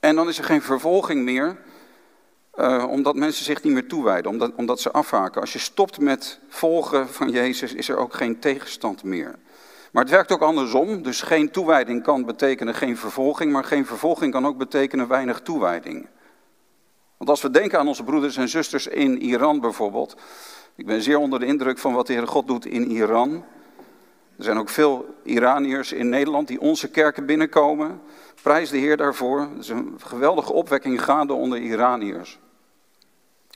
en 0.01 0.17
dan 0.17 0.29
is 0.29 0.39
er 0.39 0.45
geen 0.45 0.63
vervolging 0.63 1.23
meer, 1.23 1.57
uh, 2.57 2.87
omdat 2.89 3.15
mensen 3.15 3.45
zich 3.45 3.63
niet 3.63 3.73
meer 3.73 3.89
toewijden, 3.89 4.31
omdat, 4.31 4.53
omdat 4.57 4.81
ze 4.81 4.91
afhaken. 4.91 5.41
Als 5.41 5.53
je 5.53 5.59
stopt 5.59 6.01
met 6.01 6.39
volgen 6.49 7.09
van 7.09 7.31
Jezus, 7.31 7.75
is 7.75 7.89
er 7.89 7.97
ook 7.97 8.15
geen 8.15 8.39
tegenstand 8.39 9.05
meer. 9.05 9.35
Maar 9.93 10.03
het 10.03 10.13
werkt 10.13 10.33
ook 10.33 10.43
andersom, 10.43 11.03
dus 11.03 11.23
geen 11.23 11.51
toewijding 11.51 12.03
kan 12.03 12.25
betekenen 12.25 12.75
geen 12.75 12.97
vervolging, 12.97 13.53
maar 13.53 13.65
geen 13.65 13.87
vervolging 13.87 14.33
kan 14.33 14.47
ook 14.47 14.57
betekenen 14.57 15.09
weinig 15.09 15.41
toewijding. 15.41 16.09
Want 17.17 17.31
als 17.31 17.43
we 17.43 17.51
denken 17.51 17.79
aan 17.79 17.89
onze 17.89 18.05
broeders 18.05 18.37
en 18.37 18.49
zusters 18.49 18.87
in 18.87 19.23
Iran 19.23 19.61
bijvoorbeeld, 19.61 20.17
ik 20.77 20.87
ben 20.87 21.03
zeer 21.03 21.19
onder 21.19 21.41
de 21.41 21.47
indruk 21.47 21.79
van 21.79 21.93
wat 21.93 22.07
de 22.07 22.13
Heer 22.13 22.27
God 22.27 22.47
doet 22.47 22.67
in 22.67 22.91
Iran. 22.91 23.45
Er 24.37 24.45
zijn 24.45 24.59
ook 24.59 24.69
veel 24.69 25.15
Iraniërs 25.23 25.93
in 25.93 26.09
Nederland 26.09 26.49
die 26.49 26.61
onze 26.61 26.89
kerken 26.91 27.27
binnenkomen. 27.27 28.01
Prijs 28.43 28.71
de 28.71 28.79
Heer 28.79 28.97
daarvoor. 28.97 29.41
Er 29.41 29.59
is 29.59 29.69
een 29.69 29.95
geweldige 30.05 30.53
opwekking 30.53 31.03
gaande 31.03 31.33
onder 31.33 31.59
Iraniërs. 31.59 32.39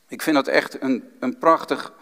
Ik 0.08 0.22
vind 0.22 0.36
dat 0.36 0.46
echt 0.46 0.82
een, 0.82 1.10
een 1.20 1.38
prachtig 1.38 1.92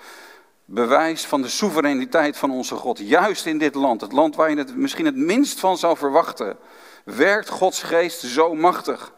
bewijs 0.65 1.27
van 1.27 1.43
de 1.43 1.49
soevereiniteit 1.49 2.37
van 2.37 2.51
onze 2.51 2.75
God. 2.75 2.99
Juist 2.99 3.47
in 3.47 3.59
dit 3.59 3.75
land, 3.75 4.01
het 4.01 4.13
land 4.13 4.37
waar 4.37 4.51
je 4.51 4.57
het 4.57 4.77
misschien 4.77 5.05
het 5.05 5.17
minst 5.17 5.61
van 5.61 5.79
zou 5.79 5.97
verwachten, 5.97 6.57
werkt 7.05 7.49
Gods 7.49 7.83
geest 7.83 8.21
zo 8.21 8.55
machtig. 8.55 9.13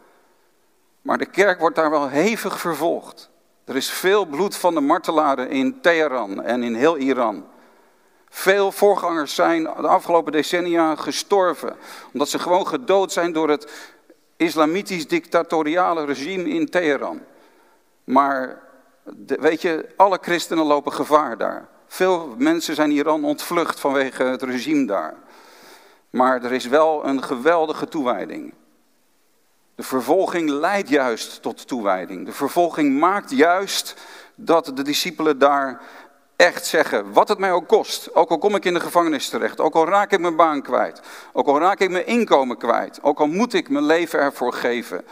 Maar 1.01 1.17
de 1.17 1.25
kerk 1.25 1.59
wordt 1.59 1.75
daar 1.75 1.89
wel 1.89 2.07
hevig 2.07 2.59
vervolgd. 2.59 3.29
Er 3.65 3.75
is 3.75 3.89
veel 3.89 4.25
bloed 4.25 4.55
van 4.55 4.73
de 4.73 4.79
martelaren 4.79 5.49
in 5.49 5.81
Teheran 5.81 6.41
en 6.41 6.63
in 6.63 6.75
heel 6.75 6.97
Iran. 6.97 7.45
Veel 8.29 8.71
voorgangers 8.71 9.35
zijn 9.35 9.63
de 9.63 9.69
afgelopen 9.69 10.31
decennia 10.31 10.95
gestorven, 10.95 11.75
omdat 12.13 12.29
ze 12.29 12.39
gewoon 12.39 12.67
gedood 12.67 13.11
zijn 13.11 13.33
door 13.33 13.49
het 13.49 13.91
islamitisch 14.35 15.07
dictatoriale 15.07 16.05
regime 16.05 16.49
in 16.49 16.69
Teheran. 16.69 17.21
Maar 18.03 18.68
weet 19.25 19.61
je, 19.61 19.89
alle 19.95 20.17
christenen 20.21 20.65
lopen 20.65 20.93
gevaar 20.93 21.37
daar. 21.37 21.67
Veel 21.87 22.35
mensen 22.37 22.75
zijn 22.75 22.91
Iran 22.91 23.23
ontvlucht 23.23 23.79
vanwege 23.79 24.23
het 24.23 24.41
regime 24.41 24.85
daar. 24.85 25.15
Maar 26.09 26.43
er 26.43 26.51
is 26.51 26.65
wel 26.65 27.05
een 27.05 27.23
geweldige 27.23 27.87
toewijding. 27.87 28.53
De 29.75 29.83
vervolging 29.83 30.49
leidt 30.49 30.89
juist 30.89 31.41
tot 31.41 31.67
toewijding. 31.67 32.25
De 32.25 32.31
vervolging 32.31 32.99
maakt 32.99 33.31
juist 33.31 33.95
dat 34.35 34.65
de 34.65 34.81
discipelen 34.81 35.37
daar 35.37 35.81
echt 36.35 36.65
zeggen, 36.65 37.13
wat 37.13 37.27
het 37.27 37.37
mij 37.37 37.51
ook 37.51 37.67
kost, 37.67 38.15
ook 38.15 38.29
al 38.29 38.37
kom 38.37 38.55
ik 38.55 38.65
in 38.65 38.73
de 38.73 38.79
gevangenis 38.79 39.29
terecht, 39.29 39.59
ook 39.59 39.75
al 39.75 39.87
raak 39.87 40.11
ik 40.11 40.19
mijn 40.19 40.35
baan 40.35 40.61
kwijt, 40.61 41.01
ook 41.33 41.47
al 41.47 41.59
raak 41.59 41.79
ik 41.79 41.89
mijn 41.89 42.05
inkomen 42.05 42.57
kwijt, 42.57 42.99
ook 43.01 43.19
al 43.19 43.27
moet 43.27 43.53
ik 43.53 43.69
mijn 43.69 43.85
leven 43.85 44.19
ervoor 44.19 44.53
geven. 44.53 45.05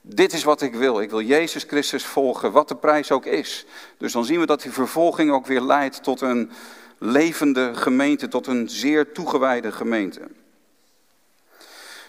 Dit 0.00 0.32
is 0.32 0.44
wat 0.44 0.62
ik 0.62 0.74
wil. 0.74 1.00
Ik 1.00 1.10
wil 1.10 1.20
Jezus 1.20 1.62
Christus 1.62 2.04
volgen, 2.04 2.52
wat 2.52 2.68
de 2.68 2.76
prijs 2.76 3.10
ook 3.10 3.26
is. 3.26 3.66
Dus 3.98 4.12
dan 4.12 4.24
zien 4.24 4.40
we 4.40 4.46
dat 4.46 4.62
die 4.62 4.72
vervolging 4.72 5.30
ook 5.30 5.46
weer 5.46 5.60
leidt 5.60 6.02
tot 6.02 6.20
een 6.20 6.50
levende 6.98 7.74
gemeente, 7.74 8.28
tot 8.28 8.46
een 8.46 8.68
zeer 8.68 9.12
toegewijde 9.12 9.72
gemeente. 9.72 10.20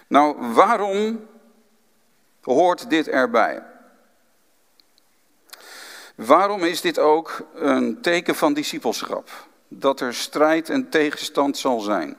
Nou, 0.06 0.52
waarom 0.52 1.26
hoort 2.42 2.90
dit 2.90 3.08
erbij? 3.08 3.62
Waarom 6.14 6.64
is 6.64 6.80
dit 6.80 6.98
ook 6.98 7.46
een 7.54 8.00
teken 8.00 8.34
van 8.34 8.52
discipelschap? 8.52 9.30
Dat 9.68 10.00
er 10.00 10.14
strijd 10.14 10.70
en 10.70 10.88
tegenstand 10.88 11.58
zal 11.58 11.80
zijn. 11.80 12.16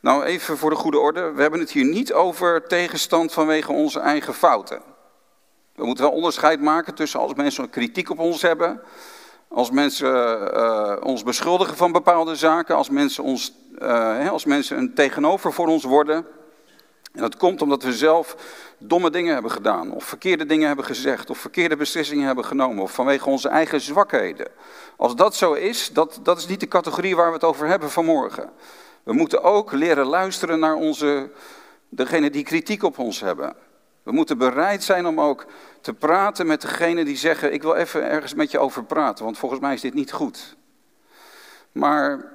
Nou, 0.00 0.24
even 0.24 0.58
voor 0.58 0.70
de 0.70 0.76
goede 0.76 0.98
orde. 0.98 1.32
We 1.32 1.42
hebben 1.42 1.60
het 1.60 1.70
hier 1.70 1.84
niet 1.84 2.12
over 2.12 2.66
tegenstand 2.66 3.32
vanwege 3.32 3.72
onze 3.72 4.00
eigen 4.00 4.34
fouten. 4.34 4.82
We 5.78 5.86
moeten 5.86 6.04
wel 6.04 6.14
onderscheid 6.14 6.60
maken 6.60 6.94
tussen 6.94 7.20
als 7.20 7.34
mensen 7.34 7.70
kritiek 7.70 8.10
op 8.10 8.18
ons 8.18 8.42
hebben. 8.42 8.80
Als 9.48 9.70
mensen 9.70 10.40
uh, 10.54 10.96
ons 11.02 11.22
beschuldigen 11.22 11.76
van 11.76 11.92
bepaalde 11.92 12.34
zaken. 12.34 12.76
Als 12.76 12.90
mensen, 12.90 13.24
ons, 13.24 13.52
uh, 13.78 14.30
als 14.30 14.44
mensen 14.44 14.78
een 14.78 14.94
tegenover 14.94 15.52
voor 15.52 15.66
ons 15.66 15.84
worden. 15.84 16.26
En 17.12 17.20
dat 17.20 17.36
komt 17.36 17.62
omdat 17.62 17.82
we 17.82 17.92
zelf 17.92 18.36
domme 18.78 19.10
dingen 19.10 19.32
hebben 19.32 19.50
gedaan, 19.50 19.92
of 19.92 20.04
verkeerde 20.04 20.46
dingen 20.46 20.66
hebben 20.66 20.84
gezegd, 20.84 21.30
of 21.30 21.38
verkeerde 21.38 21.76
beslissingen 21.76 22.26
hebben 22.26 22.44
genomen, 22.44 22.82
of 22.82 22.92
vanwege 22.92 23.28
onze 23.30 23.48
eigen 23.48 23.80
zwakheden. 23.80 24.48
Als 24.96 25.16
dat 25.16 25.36
zo 25.36 25.52
is, 25.52 25.90
dat, 25.92 26.20
dat 26.22 26.38
is 26.38 26.46
niet 26.46 26.60
de 26.60 26.68
categorie 26.68 27.16
waar 27.16 27.26
we 27.26 27.34
het 27.34 27.44
over 27.44 27.66
hebben 27.66 27.90
vanmorgen. 27.90 28.50
We 29.02 29.12
moeten 29.12 29.42
ook 29.42 29.72
leren 29.72 30.06
luisteren 30.06 30.58
naar 30.58 30.74
onze, 30.74 31.30
degene 31.88 32.30
die 32.30 32.44
kritiek 32.44 32.82
op 32.82 32.98
ons 32.98 33.20
hebben. 33.20 33.67
We 34.08 34.14
moeten 34.14 34.38
bereid 34.38 34.84
zijn 34.84 35.06
om 35.06 35.20
ook 35.20 35.46
te 35.80 35.94
praten 35.94 36.46
met 36.46 36.60
degene 36.60 37.04
die 37.04 37.16
zeggen: 37.16 37.52
Ik 37.52 37.62
wil 37.62 37.74
even 37.74 38.02
ergens 38.02 38.34
met 38.34 38.50
je 38.50 38.58
over 38.58 38.84
praten, 38.84 39.24
want 39.24 39.38
volgens 39.38 39.60
mij 39.60 39.74
is 39.74 39.80
dit 39.80 39.94
niet 39.94 40.12
goed. 40.12 40.56
Maar 41.72 42.32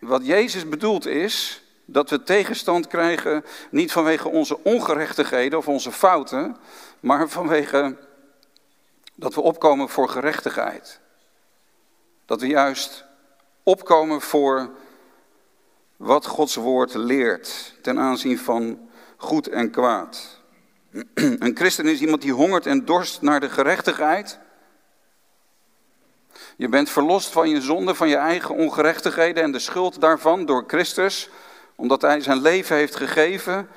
wat 0.00 0.26
Jezus 0.26 0.68
bedoelt 0.68 1.06
is 1.06 1.64
dat 1.84 2.10
we 2.10 2.22
tegenstand 2.22 2.86
krijgen, 2.86 3.44
niet 3.70 3.92
vanwege 3.92 4.28
onze 4.28 4.64
ongerechtigheden 4.64 5.58
of 5.58 5.68
onze 5.68 5.92
fouten, 5.92 6.56
maar 7.00 7.28
vanwege 7.28 7.96
dat 9.14 9.34
we 9.34 9.40
opkomen 9.40 9.88
voor 9.88 10.08
gerechtigheid. 10.08 11.00
Dat 12.24 12.40
we 12.40 12.46
juist 12.46 13.04
opkomen 13.62 14.20
voor 14.20 14.70
wat 15.96 16.26
Gods 16.26 16.54
woord 16.54 16.94
leert 16.94 17.74
ten 17.82 17.98
aanzien 17.98 18.38
van 18.38 18.88
goed 19.16 19.48
en 19.48 19.70
kwaad. 19.70 20.35
Een 21.14 21.56
christen 21.56 21.86
is 21.86 22.00
iemand 22.00 22.22
die 22.22 22.32
hongert 22.32 22.66
en 22.66 22.84
dorst 22.84 23.22
naar 23.22 23.40
de 23.40 23.50
gerechtigheid. 23.50 24.38
Je 26.56 26.68
bent 26.68 26.90
verlost 26.90 27.28
van 27.28 27.48
je 27.48 27.60
zonde, 27.60 27.94
van 27.94 28.08
je 28.08 28.16
eigen 28.16 28.54
ongerechtigheden 28.54 29.42
en 29.42 29.52
de 29.52 29.58
schuld 29.58 30.00
daarvan 30.00 30.46
door 30.46 30.64
Christus 30.66 31.30
omdat 31.76 32.02
hij 32.02 32.20
zijn 32.20 32.40
leven 32.40 32.76
heeft 32.76 32.96
gegeven. 32.96 33.68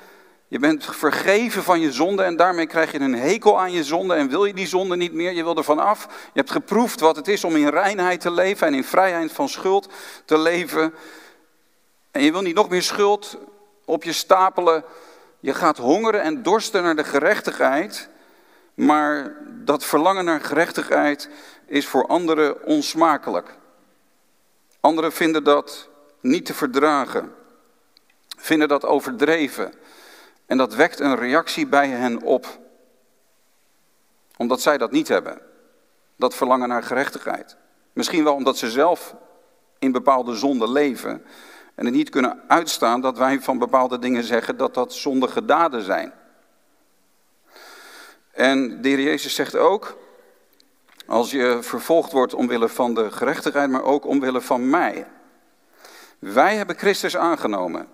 Je 0.48 0.58
bent 0.58 0.84
vergeven 0.84 1.62
van 1.62 1.80
je 1.80 1.92
zonde 1.92 2.22
en 2.22 2.36
daarmee 2.36 2.66
krijg 2.66 2.92
je 2.92 3.00
een 3.00 3.14
hekel 3.14 3.60
aan 3.60 3.72
je 3.72 3.84
zonde 3.84 4.14
en 4.14 4.28
wil 4.28 4.44
je 4.44 4.54
die 4.54 4.66
zonde 4.66 4.96
niet 4.96 5.12
meer, 5.12 5.32
je 5.32 5.42
wil 5.42 5.56
er 5.56 5.64
vanaf. 5.64 6.04
Je 6.32 6.38
hebt 6.38 6.50
geproefd 6.50 7.00
wat 7.00 7.16
het 7.16 7.28
is 7.28 7.44
om 7.44 7.56
in 7.56 7.68
reinheid 7.68 8.20
te 8.20 8.30
leven 8.30 8.66
en 8.66 8.74
in 8.74 8.84
vrijheid 8.84 9.32
van 9.32 9.48
schuld 9.48 9.88
te 10.24 10.38
leven. 10.38 10.94
En 12.10 12.22
je 12.22 12.32
wil 12.32 12.42
niet 12.42 12.54
nog 12.54 12.68
meer 12.68 12.82
schuld 12.82 13.38
op 13.84 14.04
je 14.04 14.12
stapelen. 14.12 14.84
Je 15.40 15.54
gaat 15.54 15.78
hongeren 15.78 16.22
en 16.22 16.42
dorsten 16.42 16.82
naar 16.82 16.96
de 16.96 17.04
gerechtigheid. 17.04 18.08
Maar 18.74 19.36
dat 19.48 19.84
verlangen 19.84 20.24
naar 20.24 20.40
gerechtigheid 20.40 21.28
is 21.66 21.86
voor 21.86 22.06
anderen 22.06 22.64
onsmakelijk. 22.64 23.56
Anderen 24.80 25.12
vinden 25.12 25.44
dat 25.44 25.88
niet 26.20 26.46
te 26.46 26.54
verdragen 26.54 27.34
vinden 28.40 28.68
dat 28.68 28.84
overdreven. 28.84 29.72
En 30.46 30.56
dat 30.56 30.74
wekt 30.74 31.00
een 31.00 31.16
reactie 31.16 31.66
bij 31.66 31.88
hen 31.88 32.22
op. 32.22 32.58
Omdat 34.36 34.60
zij 34.60 34.78
dat 34.78 34.90
niet 34.90 35.08
hebben. 35.08 35.40
Dat 36.16 36.34
verlangen 36.34 36.68
naar 36.68 36.82
gerechtigheid. 36.82 37.56
Misschien 37.92 38.24
wel 38.24 38.34
omdat 38.34 38.58
ze 38.58 38.70
zelf 38.70 39.14
in 39.78 39.92
bepaalde 39.92 40.34
zonden 40.34 40.72
leven. 40.72 41.24
En 41.80 41.86
het 41.86 41.94
niet 41.94 42.08
kunnen 42.10 42.40
uitstaan 42.46 43.00
dat 43.00 43.18
wij 43.18 43.40
van 43.40 43.58
bepaalde 43.58 43.98
dingen 43.98 44.24
zeggen 44.24 44.56
dat 44.56 44.74
dat 44.74 44.92
zondige 44.92 45.44
daden 45.44 45.82
zijn. 45.82 46.12
En 48.32 48.82
de 48.82 49.02
Jezus 49.02 49.34
zegt 49.34 49.56
ook, 49.56 49.98
als 51.06 51.30
je 51.30 51.58
vervolgd 51.60 52.12
wordt 52.12 52.34
omwille 52.34 52.68
van 52.68 52.94
de 52.94 53.10
gerechtigheid, 53.10 53.70
maar 53.70 53.82
ook 53.82 54.06
omwille 54.06 54.40
van 54.40 54.70
mij. 54.70 55.06
Wij 56.18 56.56
hebben 56.56 56.78
Christus 56.78 57.16
aangenomen. 57.16 57.88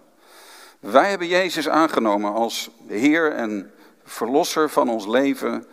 Wij 0.81 1.11
hebben 1.11 1.29
Jezus 1.29 1.69
aangenomen 1.69 2.33
als 2.33 2.71
Heer 2.87 3.33
en 3.33 3.73
Verlosser 4.05 4.71
van 4.71 4.89
ons 4.89 5.07
leven. 5.07 5.67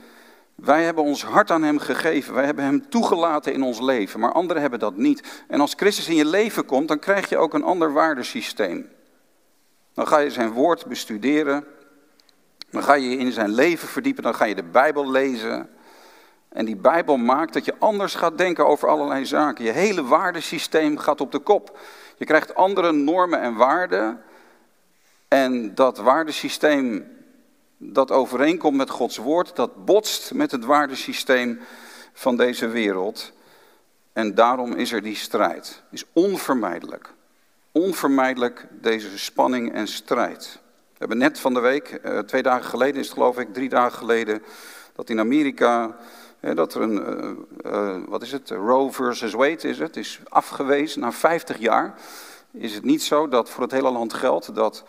Wij 0.55 0.83
hebben 0.83 1.03
ons 1.03 1.23
hart 1.23 1.51
aan 1.51 1.63
Hem 1.63 1.79
gegeven. 1.79 2.33
Wij 2.33 2.45
hebben 2.45 2.63
Hem 2.63 2.89
toegelaten 2.89 3.53
in 3.53 3.63
ons 3.63 3.79
leven. 3.79 4.19
Maar 4.19 4.31
anderen 4.31 4.61
hebben 4.61 4.79
dat 4.79 4.95
niet. 4.95 5.43
En 5.47 5.59
als 5.59 5.73
Christus 5.77 6.07
in 6.07 6.15
je 6.15 6.25
leven 6.25 6.65
komt, 6.65 6.87
dan 6.87 6.99
krijg 6.99 7.29
je 7.29 7.37
ook 7.37 7.53
een 7.53 7.63
ander 7.63 7.93
waardesysteem. 7.93 8.89
Dan 9.93 10.07
ga 10.07 10.17
je 10.17 10.29
Zijn 10.29 10.51
woord 10.51 10.85
bestuderen. 10.85 11.65
Dan 12.69 12.83
ga 12.83 12.93
je 12.93 13.17
in 13.17 13.31
zijn 13.31 13.49
leven 13.49 13.87
verdiepen. 13.87 14.23
Dan 14.23 14.35
ga 14.35 14.45
je 14.45 14.55
de 14.55 14.63
Bijbel 14.63 15.11
lezen. 15.11 15.69
En 16.49 16.65
die 16.65 16.75
Bijbel 16.75 17.17
maakt 17.17 17.53
dat 17.53 17.65
je 17.65 17.75
anders 17.79 18.15
gaat 18.15 18.37
denken 18.37 18.67
over 18.67 18.87
allerlei 18.87 19.25
zaken. 19.25 19.65
Je 19.65 19.71
hele 19.71 20.03
waardesysteem 20.03 20.97
gaat 20.97 21.21
op 21.21 21.31
de 21.31 21.39
kop. 21.39 21.79
Je 22.17 22.25
krijgt 22.25 22.55
andere 22.55 22.91
normen 22.91 23.41
en 23.41 23.55
waarden. 23.55 24.21
En 25.27 25.75
dat 25.75 25.97
waardesysteem 25.97 27.11
dat 27.91 28.11
overeenkomt 28.11 28.77
met 28.77 28.89
Gods 28.89 29.17
woord, 29.17 29.55
dat 29.55 29.85
botst 29.85 30.33
met 30.33 30.51
het 30.51 30.65
waardesysteem 30.65 31.59
van 32.13 32.37
deze 32.37 32.67
wereld. 32.67 33.31
En 34.13 34.35
daarom 34.35 34.73
is 34.73 34.91
er 34.91 35.01
die 35.01 35.15
strijd. 35.15 35.83
Is 35.91 36.03
onvermijdelijk. 36.13 37.13
Onvermijdelijk 37.71 38.67
deze 38.71 39.17
spanning 39.19 39.73
en 39.73 39.87
strijd. 39.87 40.59
We 40.91 40.99
hebben 40.99 41.17
net 41.17 41.39
van 41.39 41.53
de 41.53 41.59
week, 41.59 41.89
eh, 41.89 42.19
twee 42.19 42.43
dagen 42.43 42.69
geleden 42.69 42.99
is 42.99 43.05
het 43.05 43.15
geloof 43.15 43.37
ik, 43.37 43.53
drie 43.53 43.69
dagen 43.69 43.97
geleden, 43.97 44.43
dat 44.95 45.09
in 45.09 45.19
Amerika, 45.19 45.95
dat 46.39 46.73
er 46.73 46.81
een, 46.81 47.05
eh, 47.63 47.97
wat 48.07 48.21
is 48.21 48.31
het, 48.31 48.49
Roe 48.49 48.91
versus 48.91 49.33
Wade 49.33 49.67
is 49.67 49.79
het, 49.79 49.97
is 49.97 50.19
afgewezen 50.29 51.01
na 51.01 51.11
50 51.11 51.57
jaar. 51.57 51.93
Is 52.51 52.73
het 52.73 52.83
niet 52.83 53.03
zo 53.03 53.27
dat 53.27 53.49
voor 53.49 53.63
het 53.63 53.71
hele 53.71 53.91
land 53.91 54.13
geldt 54.13 54.55
dat 54.55 54.83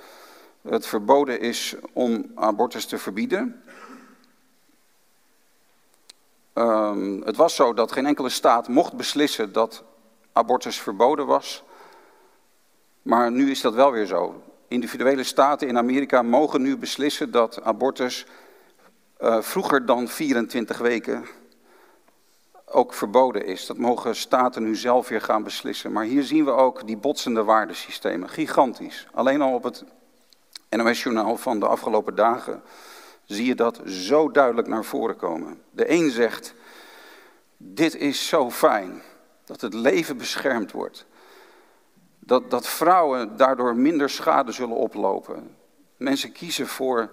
het 0.69 0.87
verboden 0.87 1.41
is 1.41 1.75
om 1.93 2.31
abortus 2.35 2.87
te 2.87 2.99
verbieden? 2.99 3.63
Um, 6.55 7.23
het 7.23 7.37
was 7.37 7.55
zo 7.55 7.75
dat 7.75 7.93
geen 7.93 8.07
enkele 8.07 8.29
staat 8.29 8.69
mocht 8.69 8.93
beslissen 8.93 9.53
dat 9.53 9.85
abortus 10.33 10.81
verboden 10.81 11.27
was. 11.27 11.63
Maar 13.03 13.33
nu 13.33 13.51
is 13.51 13.61
dat 13.61 13.75
wel 13.75 13.93
weer 13.93 14.07
zo. 14.07 14.43
Individuele 14.69 15.23
staten 15.23 15.69
in 15.69 15.79
Amerika 15.79 16.23
mogen 16.23 16.63
nu 16.63 16.77
beslissen 16.77 17.31
dat 17.31 17.63
abortus 17.63 18.27
uh, 19.21 19.41
vroeger 19.41 19.87
dan 19.87 20.09
24 20.09 20.79
weken 20.79 21.27
ook 22.67 22.95
verboden 22.95 23.47
is. 23.47 23.67
Dat 23.67 23.77
mogen 23.77 24.17
staten 24.17 24.63
nu 24.63 24.77
zelf 24.77 25.09
weer 25.09 25.21
gaan 25.21 25.43
beslissen. 25.43 25.93
Maar 25.93 26.05
hier 26.05 26.23
zien 26.23 26.45
we 26.45 26.51
ook 26.51 26.87
die 26.87 26.97
botsende 26.97 27.45
waardesystemen. 27.45 28.29
Gigantisch. 28.29 29.07
Alleen 29.13 29.41
al 29.41 29.55
op 29.55 29.63
het 29.63 29.85
NOS-journaal 30.77 31.37
van 31.37 31.61
de 31.61 31.67
afgelopen 31.67 32.15
dagen 32.15 32.63
zie 33.25 33.47
je 33.47 33.55
dat 33.55 33.81
zo 33.87 34.31
duidelijk 34.31 34.69
naar 34.69 34.85
voren 34.85 35.17
komen. 35.17 35.63
De 35.71 35.91
een 35.91 36.11
zegt, 36.11 36.55
dit 37.57 37.97
is 37.97 38.29
zo 38.29 38.51
fijn, 38.51 39.03
dat 39.45 39.61
het 39.61 39.75
leven 39.75 40.17
beschermd 40.17 40.73
wordt. 40.73 41.07
Dat, 42.19 42.51
dat 42.51 42.67
vrouwen 42.67 43.37
daardoor 43.37 43.77
minder 43.77 44.11
schade 44.11 44.53
zullen 44.53 44.77
oplopen. 44.77 45.57
Mensen 45.97 46.33
kiezen 46.33 46.67
voor, 46.67 47.11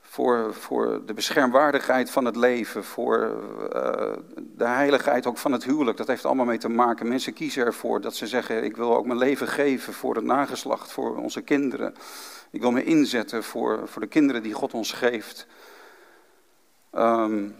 voor, 0.00 0.54
voor 0.54 1.02
de 1.06 1.14
beschermwaardigheid 1.14 2.10
van 2.10 2.24
het 2.24 2.36
leven, 2.36 2.84
voor 2.84 3.42
uh, 3.74 4.12
de 4.36 4.66
heiligheid 4.66 5.26
ook 5.26 5.38
van 5.38 5.52
het 5.52 5.64
huwelijk. 5.64 5.96
Dat 5.96 6.06
heeft 6.06 6.24
allemaal 6.24 6.44
mee 6.44 6.58
te 6.58 6.68
maken. 6.68 7.08
Mensen 7.08 7.32
kiezen 7.32 7.64
ervoor 7.64 8.00
dat 8.00 8.14
ze 8.14 8.26
zeggen, 8.26 8.64
ik 8.64 8.76
wil 8.76 8.96
ook 8.96 9.06
mijn 9.06 9.18
leven 9.18 9.48
geven 9.48 9.92
voor 9.92 10.14
het 10.14 10.24
nageslacht, 10.24 10.92
voor 10.92 11.16
onze 11.16 11.42
kinderen. 11.42 11.94
Ik 12.56 12.62
wil 12.62 12.72
me 12.72 12.84
inzetten 12.84 13.44
voor, 13.44 13.88
voor 13.88 14.00
de 14.00 14.08
kinderen 14.08 14.42
die 14.42 14.52
God 14.52 14.74
ons 14.74 14.92
geeft. 14.92 15.46
Um, 16.94 17.56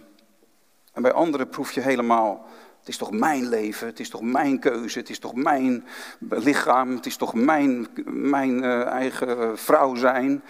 en 0.93 1.01
bij 1.01 1.11
anderen 1.11 1.49
proef 1.49 1.71
je 1.71 1.81
helemaal, 1.81 2.45
het 2.79 2.87
is 2.87 2.97
toch 2.97 3.11
mijn 3.11 3.49
leven, 3.49 3.87
het 3.87 3.99
is 3.99 4.09
toch 4.09 4.21
mijn 4.21 4.59
keuze, 4.59 4.99
het 4.99 5.09
is 5.09 5.19
toch 5.19 5.33
mijn 5.33 5.85
lichaam, 6.29 6.95
het 6.95 7.05
is 7.05 7.15
toch 7.15 7.33
mijn, 7.33 7.87
mijn 8.05 8.63
uh, 8.63 8.85
eigen 8.85 9.57
vrouw 9.57 9.95
zijn. 9.95 10.43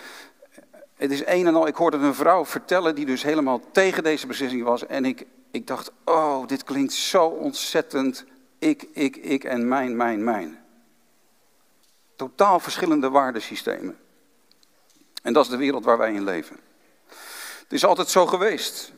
Het 0.96 1.12
is 1.12 1.25
een 1.25 1.48
en 1.48 1.56
al, 1.56 1.68
ik 1.68 1.75
hoorde 1.75 1.98
een 1.98 2.16
vrouw 2.16 2.46
vertellen 2.46 2.96
die 2.96 3.06
dus 3.06 3.24
helemaal 3.24 3.62
tegen 3.72 4.04
deze 4.04 4.27
beslissing 4.27 4.63
was. 4.63 4.86
En 4.86 5.06
ik, 5.06 5.25
ik 5.51 5.68
dacht, 5.68 5.92
oh, 6.06 6.48
dit 6.48 6.63
klinkt 6.63 6.94
zo 6.94 7.25
ontzettend 7.25 8.25
ik, 8.60 8.88
ik, 8.94 9.16
ik 9.16 9.44
en 9.44 9.68
mijn, 9.68 9.96
mijn, 9.96 10.24
mijn. 10.24 10.60
Totaal 12.16 12.60
verschillende 12.60 13.10
waardesystemen. 13.10 13.98
En 15.24 15.33
dat 15.33 15.43
is 15.43 15.50
de 15.50 15.57
wereld 15.57 15.86
waar 15.86 15.97
wij 15.97 16.13
in 16.13 16.24
leven. 16.24 16.57
Het 17.59 17.74
is 17.74 17.86
altijd 17.86 18.09
zo 18.09 18.25
geweest. 18.25 18.91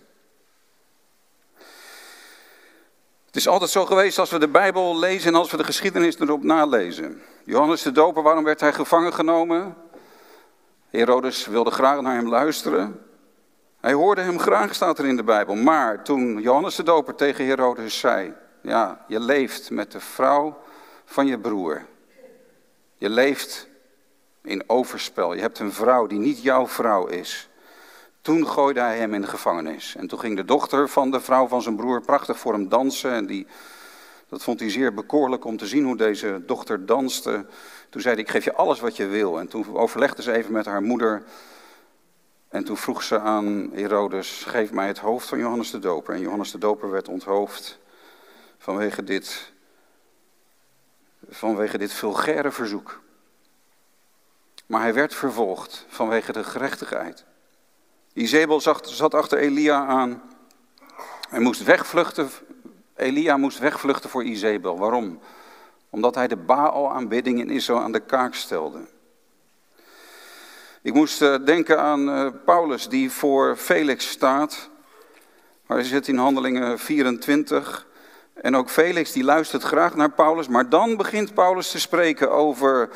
Het 3.25 3.35
is 3.35 3.47
altijd 3.47 3.69
zo 3.69 3.85
geweest 3.85 4.19
als 4.19 4.29
we 4.29 4.39
de 4.39 4.47
Bijbel 4.47 4.99
lezen 4.99 5.27
en 5.27 5.39
als 5.39 5.51
we 5.51 5.57
de 5.57 5.63
geschiedenis 5.63 6.19
erop 6.19 6.43
nalezen. 6.43 7.21
Johannes 7.43 7.81
de 7.81 7.91
Doper, 7.91 8.23
waarom 8.23 8.43
werd 8.43 8.59
hij 8.59 8.73
gevangen 8.73 9.13
genomen? 9.13 9.75
Herodes 10.89 11.45
wilde 11.47 11.71
graag 11.71 12.01
naar 12.01 12.15
hem 12.15 12.29
luisteren. 12.29 13.05
Hij 13.79 13.93
hoorde 13.93 14.21
hem 14.21 14.39
graag, 14.39 14.75
staat 14.75 14.99
er 14.99 15.05
in 15.05 15.15
de 15.15 15.23
Bijbel. 15.23 15.55
Maar 15.55 16.03
toen 16.03 16.41
Johannes 16.41 16.75
de 16.75 16.83
Doper 16.83 17.15
tegen 17.15 17.45
Herodes 17.45 17.99
zei: 17.99 18.33
Ja, 18.61 19.05
je 19.07 19.19
leeft 19.19 19.69
met 19.69 19.91
de 19.91 19.99
vrouw 19.99 20.57
van 21.05 21.27
je 21.27 21.39
broer. 21.39 21.85
Je 22.97 23.09
leeft 23.09 23.68
in 24.41 24.63
overspel. 24.67 25.33
Je 25.33 25.41
hebt 25.41 25.59
een 25.59 25.73
vrouw 25.73 26.07
die 26.07 26.19
niet 26.19 26.41
jouw 26.41 26.67
vrouw 26.67 27.07
is. 27.07 27.49
Toen 28.21 28.47
gooide 28.47 28.79
hij 28.79 28.97
hem 28.97 29.13
in 29.13 29.21
de 29.21 29.27
gevangenis. 29.27 29.95
En 29.95 30.07
toen 30.07 30.19
ging 30.19 30.35
de 30.35 30.45
dochter 30.45 30.89
van 30.89 31.11
de 31.11 31.19
vrouw 31.19 31.47
van 31.47 31.61
zijn 31.61 31.75
broer 31.75 32.01
prachtig 32.01 32.39
voor 32.39 32.53
hem 32.53 32.69
dansen. 32.69 33.11
En 33.11 33.25
die, 33.25 33.47
dat 34.27 34.43
vond 34.43 34.59
hij 34.59 34.69
zeer 34.69 34.93
bekoorlijk 34.93 35.45
om 35.45 35.57
te 35.57 35.67
zien 35.67 35.85
hoe 35.85 35.97
deze 35.97 36.41
dochter 36.45 36.85
danste. 36.85 37.45
Toen 37.89 38.01
zei 38.01 38.13
hij, 38.13 38.23
ik 38.23 38.29
geef 38.29 38.43
je 38.43 38.53
alles 38.53 38.79
wat 38.79 38.95
je 38.95 39.05
wil. 39.07 39.39
En 39.39 39.47
toen 39.47 39.77
overlegde 39.77 40.21
ze 40.21 40.31
even 40.31 40.51
met 40.51 40.65
haar 40.65 40.81
moeder. 40.81 41.23
En 42.49 42.63
toen 42.63 42.77
vroeg 42.77 43.03
ze 43.03 43.19
aan 43.19 43.69
Herodes, 43.73 44.43
geef 44.47 44.71
mij 44.71 44.87
het 44.87 44.99
hoofd 44.99 45.27
van 45.27 45.37
Johannes 45.37 45.71
de 45.71 45.79
Doper. 45.79 46.13
En 46.13 46.21
Johannes 46.21 46.51
de 46.51 46.57
Doper 46.57 46.89
werd 46.89 47.07
onthoofd 47.07 47.79
vanwege 48.57 49.03
dit, 49.03 49.51
vanwege 51.29 51.77
dit 51.77 51.93
vulgaire 51.93 52.51
verzoek. 52.51 53.01
Maar 54.69 54.81
hij 54.81 54.93
werd 54.93 55.15
vervolgd 55.15 55.85
vanwege 55.87 56.31
de 56.31 56.43
gerechtigheid. 56.43 57.25
Izebel 58.13 58.61
zat 58.81 59.13
achter 59.13 59.37
Elia 59.37 59.85
aan. 59.85 60.21
Hij 61.29 61.39
moest 61.39 61.63
wegvluchten. 61.63 62.29
Elia 62.95 63.37
moest 63.37 63.59
wegvluchten 63.59 64.09
voor 64.09 64.23
Izebel. 64.23 64.77
Waarom? 64.77 65.19
Omdat 65.89 66.15
hij 66.15 66.27
de 66.27 66.35
Baal-aanbidding 66.35 67.39
in 67.39 67.49
Israël 67.49 67.79
aan 67.79 67.91
de 67.91 67.99
kaak 67.99 68.33
stelde. 68.33 68.79
Ik 70.81 70.93
moest 70.93 71.21
eh, 71.21 71.35
denken 71.45 71.79
aan 71.79 72.09
uh, 72.09 72.27
Paulus 72.45 72.89
die 72.89 73.11
voor 73.11 73.55
Felix 73.55 74.09
staat. 74.09 74.69
Hij 75.67 75.83
zit 75.83 76.07
in 76.07 76.17
handelingen 76.17 76.79
24. 76.79 77.87
En 78.33 78.55
ook 78.55 78.69
Felix 78.69 79.11
die 79.11 79.23
luistert 79.23 79.63
graag 79.63 79.95
naar 79.95 80.11
Paulus. 80.11 80.47
Maar 80.47 80.69
dan 80.69 80.97
begint 80.97 81.33
Paulus 81.33 81.71
te 81.71 81.79
spreken 81.79 82.31
over 82.31 82.89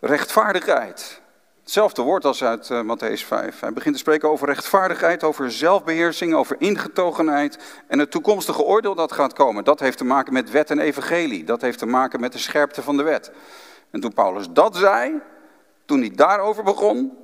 rechtvaardigheid. 0.00 1.20
Hetzelfde 1.62 2.02
woord 2.02 2.24
als 2.24 2.44
uit 2.44 2.68
uh, 2.68 2.80
Matthäus 2.82 3.26
5. 3.26 3.60
Hij 3.60 3.72
begint 3.72 3.94
te 3.94 4.00
spreken 4.00 4.28
over 4.28 4.46
rechtvaardigheid, 4.46 5.24
over 5.24 5.52
zelfbeheersing, 5.52 6.34
over 6.34 6.56
ingetogenheid 6.58 7.58
en 7.86 7.98
het 7.98 8.10
toekomstige 8.10 8.62
oordeel 8.62 8.94
dat 8.94 9.12
gaat 9.12 9.32
komen. 9.32 9.64
Dat 9.64 9.80
heeft 9.80 9.98
te 9.98 10.04
maken 10.04 10.32
met 10.32 10.50
wet 10.50 10.70
en 10.70 10.78
evangelie. 10.78 11.44
Dat 11.44 11.60
heeft 11.60 11.78
te 11.78 11.86
maken 11.86 12.20
met 12.20 12.32
de 12.32 12.38
scherpte 12.38 12.82
van 12.82 12.96
de 12.96 13.02
wet. 13.02 13.32
En 13.90 14.00
toen 14.00 14.12
Paulus 14.12 14.46
dat 14.50 14.76
zei, 14.76 15.20
toen 15.84 16.00
hij 16.00 16.10
daarover 16.10 16.64
begon, 16.64 17.16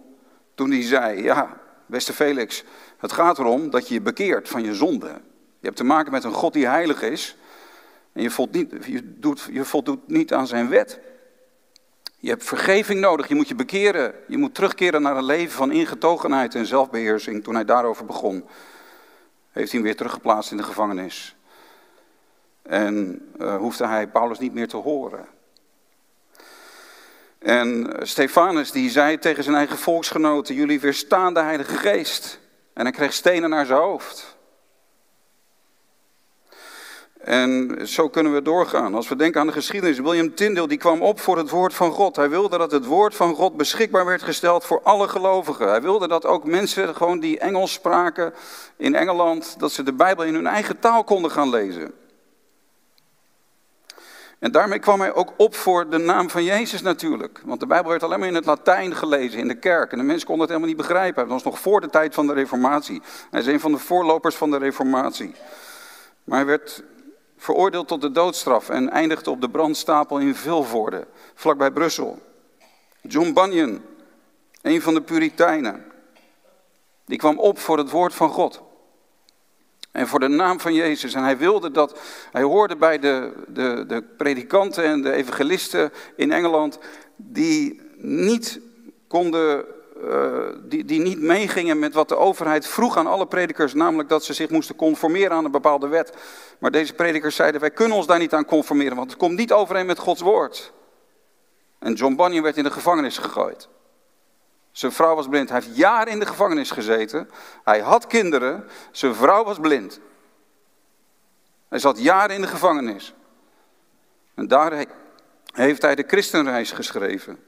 toen 0.54 0.70
hij 0.70 0.82
zei, 0.82 1.22
ja, 1.22 1.60
beste 1.86 2.12
Felix, 2.12 2.64
het 2.98 3.12
gaat 3.12 3.38
erom 3.38 3.70
dat 3.70 3.88
je 3.88 3.94
je 3.94 4.00
bekeert 4.00 4.48
van 4.48 4.64
je 4.64 4.74
zonde. 4.74 5.06
Je 5.58 5.70
hebt 5.70 5.76
te 5.76 5.84
maken 5.84 6.12
met 6.12 6.24
een 6.24 6.32
God 6.32 6.52
die 6.52 6.66
heilig 6.66 7.02
is 7.02 7.36
en 8.12 8.22
je 8.22 8.30
voldoet 8.30 8.84
je 8.84 9.18
doet, 9.18 9.48
je 9.52 9.64
voldoet 9.64 10.08
niet 10.08 10.32
aan 10.32 10.46
zijn 10.46 10.68
wet. 10.68 11.00
Je 12.24 12.30
hebt 12.30 12.44
vergeving 12.44 13.00
nodig, 13.00 13.28
je 13.28 13.34
moet 13.34 13.48
je 13.48 13.54
bekeren. 13.54 14.14
Je 14.26 14.38
moet 14.38 14.54
terugkeren 14.54 15.02
naar 15.02 15.16
een 15.16 15.24
leven 15.24 15.56
van 15.56 15.72
ingetogenheid 15.72 16.54
en 16.54 16.66
zelfbeheersing. 16.66 17.44
Toen 17.44 17.54
hij 17.54 17.64
daarover 17.64 18.04
begon, 18.04 18.44
heeft 19.50 19.70
hij 19.70 19.80
hem 19.80 19.82
weer 19.82 19.96
teruggeplaatst 19.96 20.50
in 20.50 20.56
de 20.56 20.62
gevangenis. 20.62 21.36
En 22.62 23.22
uh, 23.40 23.56
hoefde 23.56 23.86
hij 23.86 24.08
Paulus 24.08 24.38
niet 24.38 24.54
meer 24.54 24.68
te 24.68 24.76
horen. 24.76 25.26
En 27.38 27.96
Stefanus 28.02 28.70
die 28.70 28.90
zei 28.90 29.18
tegen 29.18 29.44
zijn 29.44 29.56
eigen 29.56 29.78
volksgenoten, 29.78 30.54
jullie 30.54 30.80
weerstaan 30.80 31.34
de 31.34 31.40
Heilige 31.40 31.76
Geest. 31.76 32.40
En 32.72 32.82
hij 32.82 32.92
kreeg 32.92 33.12
stenen 33.12 33.50
naar 33.50 33.66
zijn 33.66 33.80
hoofd. 33.80 34.33
En 37.24 37.78
zo 37.88 38.08
kunnen 38.08 38.34
we 38.34 38.42
doorgaan. 38.42 38.94
Als 38.94 39.08
we 39.08 39.16
denken 39.16 39.40
aan 39.40 39.46
de 39.46 39.52
geschiedenis, 39.52 39.98
William 39.98 40.34
Tyndale 40.34 40.68
die 40.68 40.78
kwam 40.78 41.02
op 41.02 41.20
voor 41.20 41.36
het 41.36 41.50
woord 41.50 41.74
van 41.74 41.90
God. 41.90 42.16
Hij 42.16 42.30
wilde 42.30 42.58
dat 42.58 42.70
het 42.70 42.84
woord 42.84 43.14
van 43.14 43.34
God 43.34 43.56
beschikbaar 43.56 44.04
werd 44.04 44.22
gesteld 44.22 44.64
voor 44.64 44.80
alle 44.82 45.08
gelovigen. 45.08 45.68
Hij 45.68 45.82
wilde 45.82 46.08
dat 46.08 46.26
ook 46.26 46.44
mensen 46.44 46.96
gewoon 46.96 47.20
die 47.20 47.38
Engels 47.38 47.72
spraken 47.72 48.34
in 48.76 48.94
Engeland, 48.94 49.54
dat 49.58 49.72
ze 49.72 49.82
de 49.82 49.92
Bijbel 49.92 50.24
in 50.24 50.34
hun 50.34 50.46
eigen 50.46 50.78
taal 50.78 51.04
konden 51.04 51.30
gaan 51.30 51.50
lezen. 51.50 51.92
En 54.38 54.52
daarmee 54.52 54.78
kwam 54.78 55.00
hij 55.00 55.14
ook 55.14 55.32
op 55.36 55.54
voor 55.54 55.90
de 55.90 55.98
naam 55.98 56.30
van 56.30 56.44
Jezus 56.44 56.82
natuurlijk. 56.82 57.40
Want 57.44 57.60
de 57.60 57.66
Bijbel 57.66 57.90
werd 57.90 58.02
alleen 58.02 58.18
maar 58.18 58.28
in 58.28 58.34
het 58.34 58.46
Latijn 58.46 58.94
gelezen 58.94 59.38
in 59.38 59.48
de 59.48 59.58
kerk. 59.58 59.92
En 59.92 59.98
de 59.98 60.04
mensen 60.04 60.26
konden 60.26 60.46
het 60.46 60.56
helemaal 60.56 60.76
niet 60.76 60.86
begrijpen. 60.86 61.22
Dat 61.22 61.32
was 61.32 61.42
nog 61.42 61.58
voor 61.58 61.80
de 61.80 61.90
tijd 61.90 62.14
van 62.14 62.26
de 62.26 62.32
Reformatie. 62.32 63.02
Hij 63.30 63.40
is 63.40 63.46
een 63.46 63.60
van 63.60 63.72
de 63.72 63.78
voorlopers 63.78 64.34
van 64.34 64.50
de 64.50 64.58
Reformatie. 64.58 65.34
Maar 66.24 66.38
hij 66.38 66.46
werd 66.46 66.82
veroordeeld 67.44 67.88
tot 67.88 68.00
de 68.00 68.10
doodstraf 68.10 68.68
en 68.68 68.90
eindigde 68.90 69.30
op 69.30 69.40
de 69.40 69.50
brandstapel 69.50 70.18
in 70.18 70.34
Vilvoorde, 70.34 71.06
vlakbij 71.34 71.70
Brussel. 71.70 72.22
John 73.00 73.32
Bunyan, 73.32 73.82
een 74.62 74.82
van 74.82 74.94
de 74.94 75.02
Puritijnen, 75.02 75.84
die 77.04 77.18
kwam 77.18 77.38
op 77.38 77.58
voor 77.58 77.78
het 77.78 77.90
woord 77.90 78.14
van 78.14 78.28
God. 78.28 78.62
En 79.90 80.08
voor 80.08 80.20
de 80.20 80.28
naam 80.28 80.60
van 80.60 80.74
Jezus. 80.74 81.14
En 81.14 81.22
hij 81.22 81.38
wilde 81.38 81.70
dat, 81.70 82.00
hij 82.32 82.42
hoorde 82.42 82.76
bij 82.76 82.98
de, 82.98 83.32
de, 83.48 83.84
de 83.86 84.02
predikanten 84.02 84.84
en 84.84 85.02
de 85.02 85.12
evangelisten 85.12 85.92
in 86.16 86.32
Engeland, 86.32 86.78
die 87.16 87.80
niet 87.96 88.60
konden, 89.08 89.64
uh, 90.08 90.56
die, 90.62 90.84
die 90.84 91.00
niet 91.00 91.20
meegingen 91.20 91.78
met 91.78 91.94
wat 91.94 92.08
de 92.08 92.16
overheid 92.16 92.66
vroeg 92.66 92.96
aan 92.96 93.06
alle 93.06 93.26
predikers, 93.26 93.74
namelijk 93.74 94.08
dat 94.08 94.24
ze 94.24 94.32
zich 94.32 94.50
moesten 94.50 94.76
conformeren 94.76 95.32
aan 95.32 95.44
een 95.44 95.50
bepaalde 95.50 95.88
wet. 95.88 96.12
Maar 96.58 96.70
deze 96.70 96.94
predikers 96.94 97.36
zeiden, 97.36 97.60
wij 97.60 97.70
kunnen 97.70 97.96
ons 97.96 98.06
daar 98.06 98.18
niet 98.18 98.34
aan 98.34 98.44
conformeren, 98.44 98.96
want 98.96 99.10
het 99.10 99.18
komt 99.18 99.36
niet 99.36 99.52
overeen 99.52 99.86
met 99.86 99.98
Gods 99.98 100.20
woord. 100.20 100.72
En 101.78 101.92
John 101.92 102.14
Bunyan 102.14 102.42
werd 102.42 102.56
in 102.56 102.64
de 102.64 102.70
gevangenis 102.70 103.18
gegooid. 103.18 103.68
Zijn 104.72 104.92
vrouw 104.92 105.14
was 105.14 105.28
blind. 105.28 105.48
Hij 105.48 105.60
heeft 105.60 105.76
jaren 105.76 106.12
in 106.12 106.20
de 106.20 106.26
gevangenis 106.26 106.70
gezeten. 106.70 107.30
Hij 107.64 107.80
had 107.80 108.06
kinderen. 108.06 108.68
Zijn 108.90 109.14
vrouw 109.14 109.44
was 109.44 109.58
blind. 109.58 110.00
Hij 111.68 111.78
zat 111.78 111.98
jaren 111.98 112.34
in 112.34 112.40
de 112.40 112.46
gevangenis. 112.46 113.14
En 114.34 114.48
daar 114.48 114.86
heeft 115.52 115.82
hij 115.82 115.94
de 115.94 116.04
christenreis 116.06 116.72
geschreven. 116.72 117.44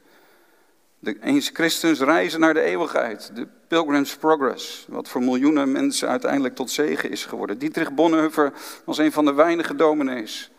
De 0.98 1.20
eens 1.20 1.50
christens 1.52 2.00
reizen 2.00 2.40
naar 2.40 2.54
de 2.54 2.60
eeuwigheid. 2.60 3.30
De 3.34 3.48
Pilgrim's 3.68 4.16
Progress. 4.16 4.86
Wat 4.88 5.08
voor 5.08 5.22
miljoenen 5.22 5.72
mensen 5.72 6.08
uiteindelijk 6.08 6.54
tot 6.54 6.70
zegen 6.70 7.10
is 7.10 7.24
geworden. 7.24 7.58
Dietrich 7.58 7.92
Bonhoeffer 7.92 8.52
was 8.84 8.98
een 8.98 9.12
van 9.12 9.24
de 9.24 9.32
weinige 9.32 9.74
dominees 9.74 10.50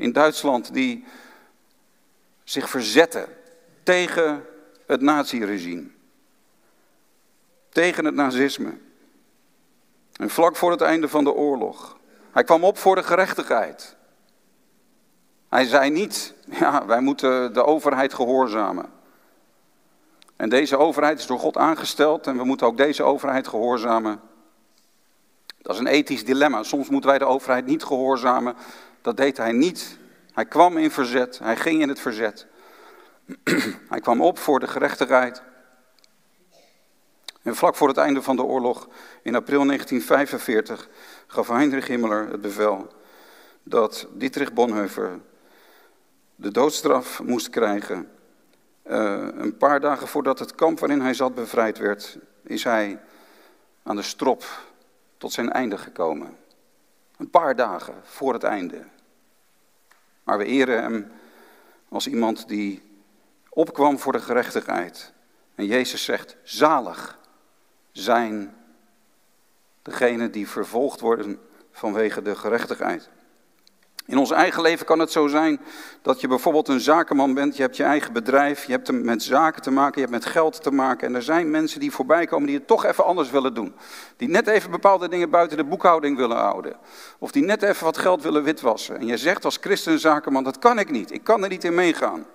in 0.00 0.12
Duitsland 0.12 0.74
die 0.74 1.04
zich 2.44 2.70
verzetten 2.70 3.28
tegen 3.82 4.44
het 4.86 5.00
naziregime. 5.00 5.88
Tegen 7.68 8.04
het 8.04 8.14
nazisme. 8.14 8.78
En 10.12 10.30
vlak 10.30 10.56
voor 10.56 10.70
het 10.70 10.80
einde 10.80 11.08
van 11.08 11.24
de 11.24 11.32
oorlog. 11.32 11.98
Hij 12.30 12.44
kwam 12.44 12.64
op 12.64 12.78
voor 12.78 12.94
de 12.94 13.02
gerechtigheid. 13.02 13.96
Hij 15.48 15.64
zei 15.64 15.90
niet, 15.90 16.34
ja, 16.60 16.86
wij 16.86 17.00
moeten 17.00 17.52
de 17.52 17.64
overheid 17.64 18.14
gehoorzamen. 18.14 18.92
En 20.40 20.48
deze 20.48 20.76
overheid 20.76 21.18
is 21.18 21.26
door 21.26 21.38
God 21.38 21.56
aangesteld 21.56 22.26
en 22.26 22.36
we 22.36 22.44
moeten 22.44 22.66
ook 22.66 22.76
deze 22.76 23.02
overheid 23.02 23.48
gehoorzamen. 23.48 24.20
Dat 25.62 25.74
is 25.74 25.80
een 25.80 25.86
ethisch 25.86 26.24
dilemma. 26.24 26.62
Soms 26.62 26.88
moeten 26.88 27.10
wij 27.10 27.18
de 27.18 27.24
overheid 27.24 27.66
niet 27.66 27.84
gehoorzamen. 27.84 28.56
Dat 29.02 29.16
deed 29.16 29.36
hij 29.36 29.52
niet. 29.52 29.98
Hij 30.32 30.46
kwam 30.46 30.76
in 30.76 30.90
verzet, 30.90 31.38
hij 31.38 31.56
ging 31.56 31.80
in 31.80 31.88
het 31.88 32.00
verzet. 32.00 32.46
Hij 33.92 34.00
kwam 34.00 34.20
op 34.20 34.38
voor 34.38 34.60
de 34.60 34.66
gerechtigheid. 34.66 35.42
En 37.42 37.56
vlak 37.56 37.76
voor 37.76 37.88
het 37.88 37.96
einde 37.96 38.22
van 38.22 38.36
de 38.36 38.42
oorlog, 38.42 38.88
in 39.22 39.34
april 39.34 39.64
1945, 39.66 40.88
gaf 41.26 41.48
Heinrich 41.48 41.86
Himmler 41.86 42.28
het 42.30 42.40
bevel 42.40 42.92
dat 43.62 44.06
Dietrich 44.12 44.52
Bonhoeffer 44.52 45.20
de 46.34 46.50
doodstraf 46.50 47.22
moest 47.22 47.50
krijgen. 47.50 48.19
Uh, 48.86 49.28
een 49.32 49.56
paar 49.56 49.80
dagen 49.80 50.08
voordat 50.08 50.38
het 50.38 50.54
kamp 50.54 50.78
waarin 50.78 51.00
hij 51.00 51.14
zat 51.14 51.34
bevrijd 51.34 51.78
werd, 51.78 52.18
is 52.42 52.64
hij 52.64 53.00
aan 53.82 53.96
de 53.96 54.02
strop 54.02 54.44
tot 55.18 55.32
zijn 55.32 55.50
einde 55.50 55.78
gekomen. 55.78 56.36
Een 57.16 57.30
paar 57.30 57.56
dagen 57.56 57.94
voor 58.02 58.32
het 58.32 58.42
einde. 58.42 58.84
Maar 60.24 60.38
we 60.38 60.44
eren 60.44 60.82
hem 60.82 61.12
als 61.88 62.06
iemand 62.06 62.48
die 62.48 62.82
opkwam 63.48 63.98
voor 63.98 64.12
de 64.12 64.20
gerechtigheid. 64.20 65.12
En 65.54 65.66
Jezus 65.66 66.04
zegt, 66.04 66.36
zalig 66.42 67.18
zijn 67.92 68.54
degenen 69.82 70.32
die 70.32 70.48
vervolgd 70.48 71.00
worden 71.00 71.40
vanwege 71.70 72.22
de 72.22 72.36
gerechtigheid. 72.36 73.08
In 74.10 74.18
ons 74.18 74.30
eigen 74.30 74.62
leven 74.62 74.86
kan 74.86 74.98
het 74.98 75.12
zo 75.12 75.26
zijn 75.26 75.60
dat 76.02 76.20
je 76.20 76.28
bijvoorbeeld 76.28 76.68
een 76.68 76.80
zakenman 76.80 77.34
bent, 77.34 77.56
je 77.56 77.62
hebt 77.62 77.76
je 77.76 77.82
eigen 77.82 78.12
bedrijf, 78.12 78.64
je 78.64 78.72
hebt 78.72 78.92
met 78.92 79.22
zaken 79.22 79.62
te 79.62 79.70
maken, 79.70 79.94
je 79.94 80.08
hebt 80.08 80.24
met 80.24 80.32
geld 80.32 80.62
te 80.62 80.70
maken. 80.70 81.08
En 81.08 81.14
er 81.14 81.22
zijn 81.22 81.50
mensen 81.50 81.80
die 81.80 81.90
voorbij 81.90 82.26
komen 82.26 82.46
die 82.46 82.56
het 82.56 82.66
toch 82.66 82.84
even 82.84 83.04
anders 83.04 83.30
willen 83.30 83.54
doen. 83.54 83.74
Die 84.16 84.28
net 84.28 84.46
even 84.46 84.70
bepaalde 84.70 85.08
dingen 85.08 85.30
buiten 85.30 85.56
de 85.56 85.64
boekhouding 85.64 86.16
willen 86.16 86.36
houden. 86.36 86.76
Of 87.18 87.30
die 87.30 87.42
net 87.42 87.62
even 87.62 87.84
wat 87.84 87.98
geld 87.98 88.22
willen 88.22 88.42
witwassen. 88.42 88.98
En 88.98 89.06
je 89.06 89.16
zegt 89.16 89.44
als 89.44 89.58
christen 89.60 89.98
zakenman, 89.98 90.44
dat 90.44 90.58
kan 90.58 90.78
ik 90.78 90.90
niet, 90.90 91.12
ik 91.12 91.24
kan 91.24 91.42
er 91.42 91.48
niet 91.48 91.64
in 91.64 91.74
meegaan. 91.74 92.26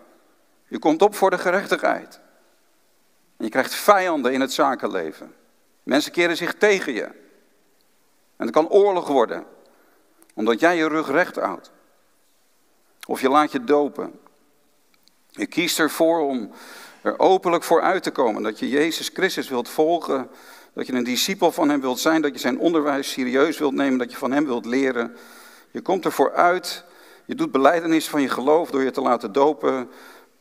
Je 0.67 0.79
komt 0.79 1.01
op 1.01 1.15
voor 1.15 1.29
de 1.29 1.37
gerechtigheid. 1.37 2.19
En 3.37 3.45
je 3.45 3.49
krijgt 3.49 3.73
vijanden 3.73 4.33
in 4.33 4.41
het 4.41 4.53
zakenleven. 4.53 5.33
Mensen 5.83 6.11
keren 6.11 6.37
zich 6.37 6.53
tegen 6.53 6.93
je. 6.93 7.03
En 8.37 8.45
het 8.45 8.51
kan 8.51 8.69
oorlog 8.69 9.07
worden, 9.07 9.45
omdat 10.35 10.59
jij 10.59 10.77
je 10.77 10.87
rug 10.87 11.11
recht 11.11 11.35
houdt. 11.35 11.71
Of 13.07 13.21
je 13.21 13.29
laat 13.29 13.51
je 13.51 13.63
dopen. 13.63 14.19
Je 15.29 15.45
kiest 15.45 15.79
ervoor 15.79 16.19
om 16.19 16.51
er 17.01 17.19
openlijk 17.19 17.63
voor 17.63 17.81
uit 17.81 18.03
te 18.03 18.11
komen. 18.11 18.43
Dat 18.43 18.59
je 18.59 18.69
Jezus 18.69 19.09
Christus 19.13 19.49
wilt 19.49 19.69
volgen. 19.69 20.29
Dat 20.73 20.87
je 20.87 20.93
een 20.93 21.03
discipel 21.03 21.51
van 21.51 21.69
hem 21.69 21.81
wilt 21.81 21.99
zijn. 21.99 22.21
Dat 22.21 22.33
je 22.33 22.39
zijn 22.39 22.59
onderwijs 22.59 23.11
serieus 23.11 23.57
wilt 23.57 23.73
nemen. 23.73 23.97
Dat 23.97 24.11
je 24.11 24.17
van 24.17 24.31
hem 24.31 24.45
wilt 24.45 24.65
leren. 24.65 25.17
Je 25.71 25.81
komt 25.81 26.05
ervoor 26.05 26.33
uit. 26.33 26.83
Je 27.25 27.35
doet 27.35 27.51
beleidenis 27.51 28.09
van 28.09 28.21
je 28.21 28.29
geloof 28.29 28.69
door 28.69 28.83
je 28.83 28.91
te 28.91 29.01
laten 29.01 29.31
dopen 29.31 29.89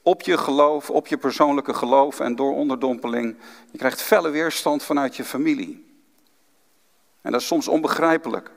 op 0.05 0.23
je 0.23 0.39
geloof, 0.39 0.91
op 0.91 1.07
je 1.07 1.17
persoonlijke 1.17 1.75
geloof 1.75 2.21
en 2.21 2.37
door 2.37 2.55
onderdompeling. 2.55 3.37
Je 3.71 3.79
krijgt 3.79 4.03
felle 4.03 4.31
weerstand 4.31 4.83
vanuit 4.83 5.17
je 5.17 5.25
familie. 5.25 5.87
En 7.21 7.33
dat 7.33 7.41
is 7.41 7.47
soms 7.47 7.69
onbegrijpelijk. 7.69 8.51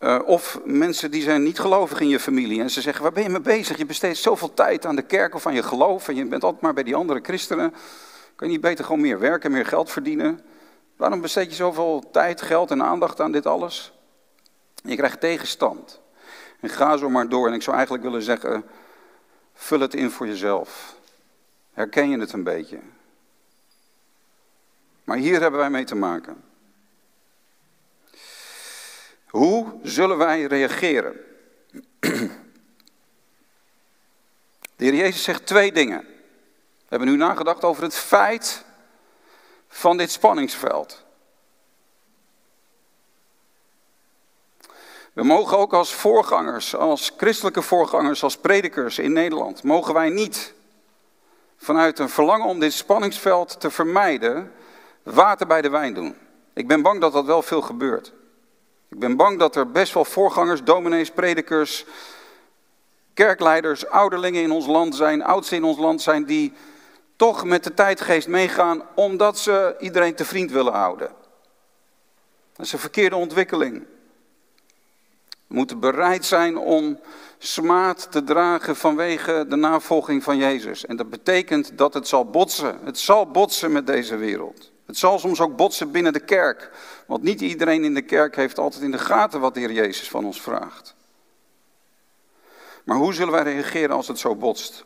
Uh, 0.00 0.18
of 0.24 0.60
mensen 0.64 1.10
die 1.10 1.22
zijn 1.22 1.42
niet 1.42 1.58
gelovig 1.58 2.00
in 2.00 2.08
je 2.08 2.20
familie 2.20 2.60
en 2.60 2.70
ze 2.70 2.80
zeggen, 2.80 3.02
waar 3.02 3.12
ben 3.12 3.22
je 3.22 3.28
mee 3.28 3.40
bezig? 3.40 3.78
Je 3.78 3.86
besteedt 3.86 4.18
zoveel 4.18 4.54
tijd 4.54 4.86
aan 4.86 4.96
de 4.96 5.02
kerk 5.02 5.34
of 5.34 5.46
aan 5.46 5.54
je 5.54 5.62
geloof 5.62 6.08
en 6.08 6.14
je 6.14 6.24
bent 6.24 6.44
altijd 6.44 6.62
maar 6.62 6.74
bij 6.74 6.82
die 6.82 6.94
andere 6.94 7.20
christenen. 7.22 7.70
Kan 8.36 8.46
je 8.46 8.52
niet 8.52 8.60
beter 8.60 8.84
gewoon 8.84 9.00
meer 9.00 9.18
werken, 9.18 9.50
meer 9.50 9.66
geld 9.66 9.90
verdienen? 9.90 10.40
Waarom 10.96 11.20
besteed 11.20 11.50
je 11.50 11.54
zoveel 11.54 12.10
tijd, 12.12 12.42
geld 12.42 12.70
en 12.70 12.82
aandacht 12.82 13.20
aan 13.20 13.32
dit 13.32 13.46
alles? 13.46 13.92
Je 14.82 14.96
krijgt 14.96 15.20
tegenstand. 15.20 16.00
En 16.60 16.68
ga 16.68 16.96
zo 16.96 17.10
maar 17.10 17.28
door. 17.28 17.46
En 17.46 17.54
ik 17.54 17.62
zou 17.62 17.76
eigenlijk 17.76 18.04
willen 18.04 18.22
zeggen, 18.22 18.64
vul 19.54 19.80
het 19.80 19.94
in 19.94 20.10
voor 20.10 20.26
jezelf. 20.26 20.94
Herken 21.72 22.10
je 22.10 22.18
het 22.18 22.32
een 22.32 22.44
beetje? 22.44 22.78
Maar 25.04 25.16
hier 25.16 25.40
hebben 25.40 25.60
wij 25.60 25.70
mee 25.70 25.84
te 25.84 25.94
maken. 25.94 26.49
Hoe 29.30 29.72
zullen 29.82 30.16
wij 30.16 30.42
reageren? 30.42 31.20
De 34.76 34.86
heer 34.86 34.94
Jezus 34.94 35.22
zegt 35.22 35.46
twee 35.46 35.72
dingen. 35.72 36.00
We 36.00 36.96
hebben 36.96 37.08
nu 37.08 37.16
nagedacht 37.16 37.64
over 37.64 37.82
het 37.82 37.94
feit 37.94 38.64
van 39.68 39.96
dit 39.96 40.10
spanningsveld. 40.10 41.04
We 45.12 45.22
mogen 45.22 45.58
ook 45.58 45.72
als 45.72 45.94
voorgangers, 45.94 46.76
als 46.76 47.12
christelijke 47.16 47.62
voorgangers, 47.62 48.22
als 48.22 48.36
predikers 48.36 48.98
in 48.98 49.12
Nederland, 49.12 49.62
mogen 49.62 49.94
wij 49.94 50.08
niet 50.08 50.54
vanuit 51.56 51.98
een 51.98 52.08
verlangen 52.08 52.46
om 52.46 52.60
dit 52.60 52.72
spanningsveld 52.72 53.60
te 53.60 53.70
vermijden, 53.70 54.52
water 55.02 55.46
bij 55.46 55.62
de 55.62 55.70
wijn 55.70 55.94
doen. 55.94 56.16
Ik 56.52 56.68
ben 56.68 56.82
bang 56.82 57.00
dat 57.00 57.12
dat 57.12 57.24
wel 57.24 57.42
veel 57.42 57.62
gebeurt. 57.62 58.12
Ik 58.90 58.98
ben 58.98 59.16
bang 59.16 59.38
dat 59.38 59.56
er 59.56 59.70
best 59.70 59.94
wel 59.94 60.04
voorgangers, 60.04 60.64
dominees, 60.64 61.10
predikers, 61.10 61.84
kerkleiders, 63.14 63.86
ouderlingen 63.86 64.42
in 64.42 64.50
ons 64.50 64.66
land 64.66 64.94
zijn, 64.94 65.22
oudsten 65.22 65.56
in 65.56 65.64
ons 65.64 65.78
land 65.78 66.02
zijn, 66.02 66.24
die 66.24 66.52
toch 67.16 67.44
met 67.44 67.64
de 67.64 67.74
tijdgeest 67.74 68.28
meegaan 68.28 68.82
omdat 68.94 69.38
ze 69.38 69.76
iedereen 69.78 70.14
te 70.14 70.24
vriend 70.24 70.50
willen 70.50 70.72
houden. 70.72 71.10
Dat 72.56 72.66
is 72.66 72.72
een 72.72 72.78
verkeerde 72.78 73.16
ontwikkeling. 73.16 73.86
We 75.46 75.54
moeten 75.54 75.80
bereid 75.80 76.24
zijn 76.24 76.56
om 76.58 77.00
smaad 77.38 78.12
te 78.12 78.24
dragen 78.24 78.76
vanwege 78.76 79.44
de 79.48 79.56
navolging 79.56 80.22
van 80.22 80.36
Jezus. 80.36 80.86
En 80.86 80.96
dat 80.96 81.10
betekent 81.10 81.78
dat 81.78 81.94
het 81.94 82.08
zal 82.08 82.24
botsen. 82.24 82.78
Het 82.84 82.98
zal 82.98 83.30
botsen 83.30 83.72
met 83.72 83.86
deze 83.86 84.16
wereld. 84.16 84.69
Het 84.90 84.98
zal 84.98 85.18
soms 85.18 85.40
ook 85.40 85.56
botsen 85.56 85.90
binnen 85.90 86.12
de 86.12 86.20
kerk. 86.20 86.70
Want 87.06 87.22
niet 87.22 87.40
iedereen 87.40 87.84
in 87.84 87.94
de 87.94 88.02
kerk 88.02 88.36
heeft 88.36 88.58
altijd 88.58 88.82
in 88.82 88.90
de 88.90 88.98
gaten 88.98 89.40
wat 89.40 89.54
de 89.54 89.72
Jezus 89.72 90.08
van 90.08 90.24
ons 90.24 90.40
vraagt. 90.40 90.94
Maar 92.84 92.96
hoe 92.96 93.14
zullen 93.14 93.32
wij 93.32 93.42
reageren 93.42 93.96
als 93.96 94.08
het 94.08 94.18
zo 94.18 94.34
botst? 94.36 94.84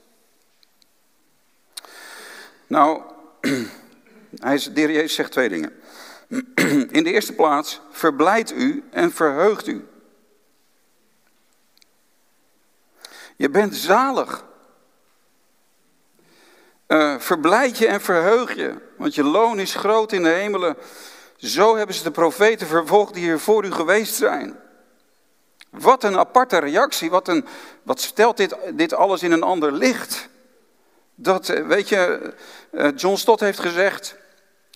Nou, 2.67 3.03
de 3.40 4.71
Jezus 4.75 5.14
zegt 5.14 5.33
twee 5.33 5.49
dingen. 5.49 5.73
In 6.99 7.05
de 7.05 7.12
eerste 7.12 7.33
plaats, 7.33 7.81
verblijd 7.90 8.53
u 8.53 8.85
en 8.90 9.12
verheugt 9.12 9.67
u. 9.67 9.87
Je 13.37 13.51
bent 13.51 13.75
zalig. 13.75 14.45
Uh, 16.88 17.18
verblijd 17.18 17.79
je 17.79 17.87
en 17.87 18.01
verheug 18.01 18.55
je, 18.57 18.75
want 18.97 19.14
je 19.14 19.23
loon 19.23 19.59
is 19.59 19.75
groot 19.75 20.12
in 20.12 20.23
de 20.23 20.29
hemelen. 20.29 20.77
Zo 21.37 21.77
hebben 21.77 21.94
ze 21.94 22.03
de 22.03 22.11
profeten 22.11 22.66
vervolgd 22.66 23.14
die 23.14 23.23
hier 23.23 23.38
voor 23.38 23.64
u 23.64 23.73
geweest 23.73 24.14
zijn. 24.14 24.57
Wat 25.70 26.05
een 26.05 26.18
aparte 26.18 26.59
reactie, 26.59 27.11
wat, 27.11 27.29
een, 27.29 27.44
wat 27.83 28.01
stelt 28.01 28.37
dit, 28.37 28.57
dit 28.75 28.94
alles 28.94 29.23
in 29.23 29.33
een 29.33 29.42
ander 29.42 29.73
licht. 29.73 30.29
Dat, 31.14 31.49
eh, 31.49 31.66
weet 31.66 31.88
je, 31.88 32.33
eh, 32.70 32.88
John 32.97 33.16
Stott 33.16 33.40
heeft 33.40 33.61
gezegd, 33.61 34.16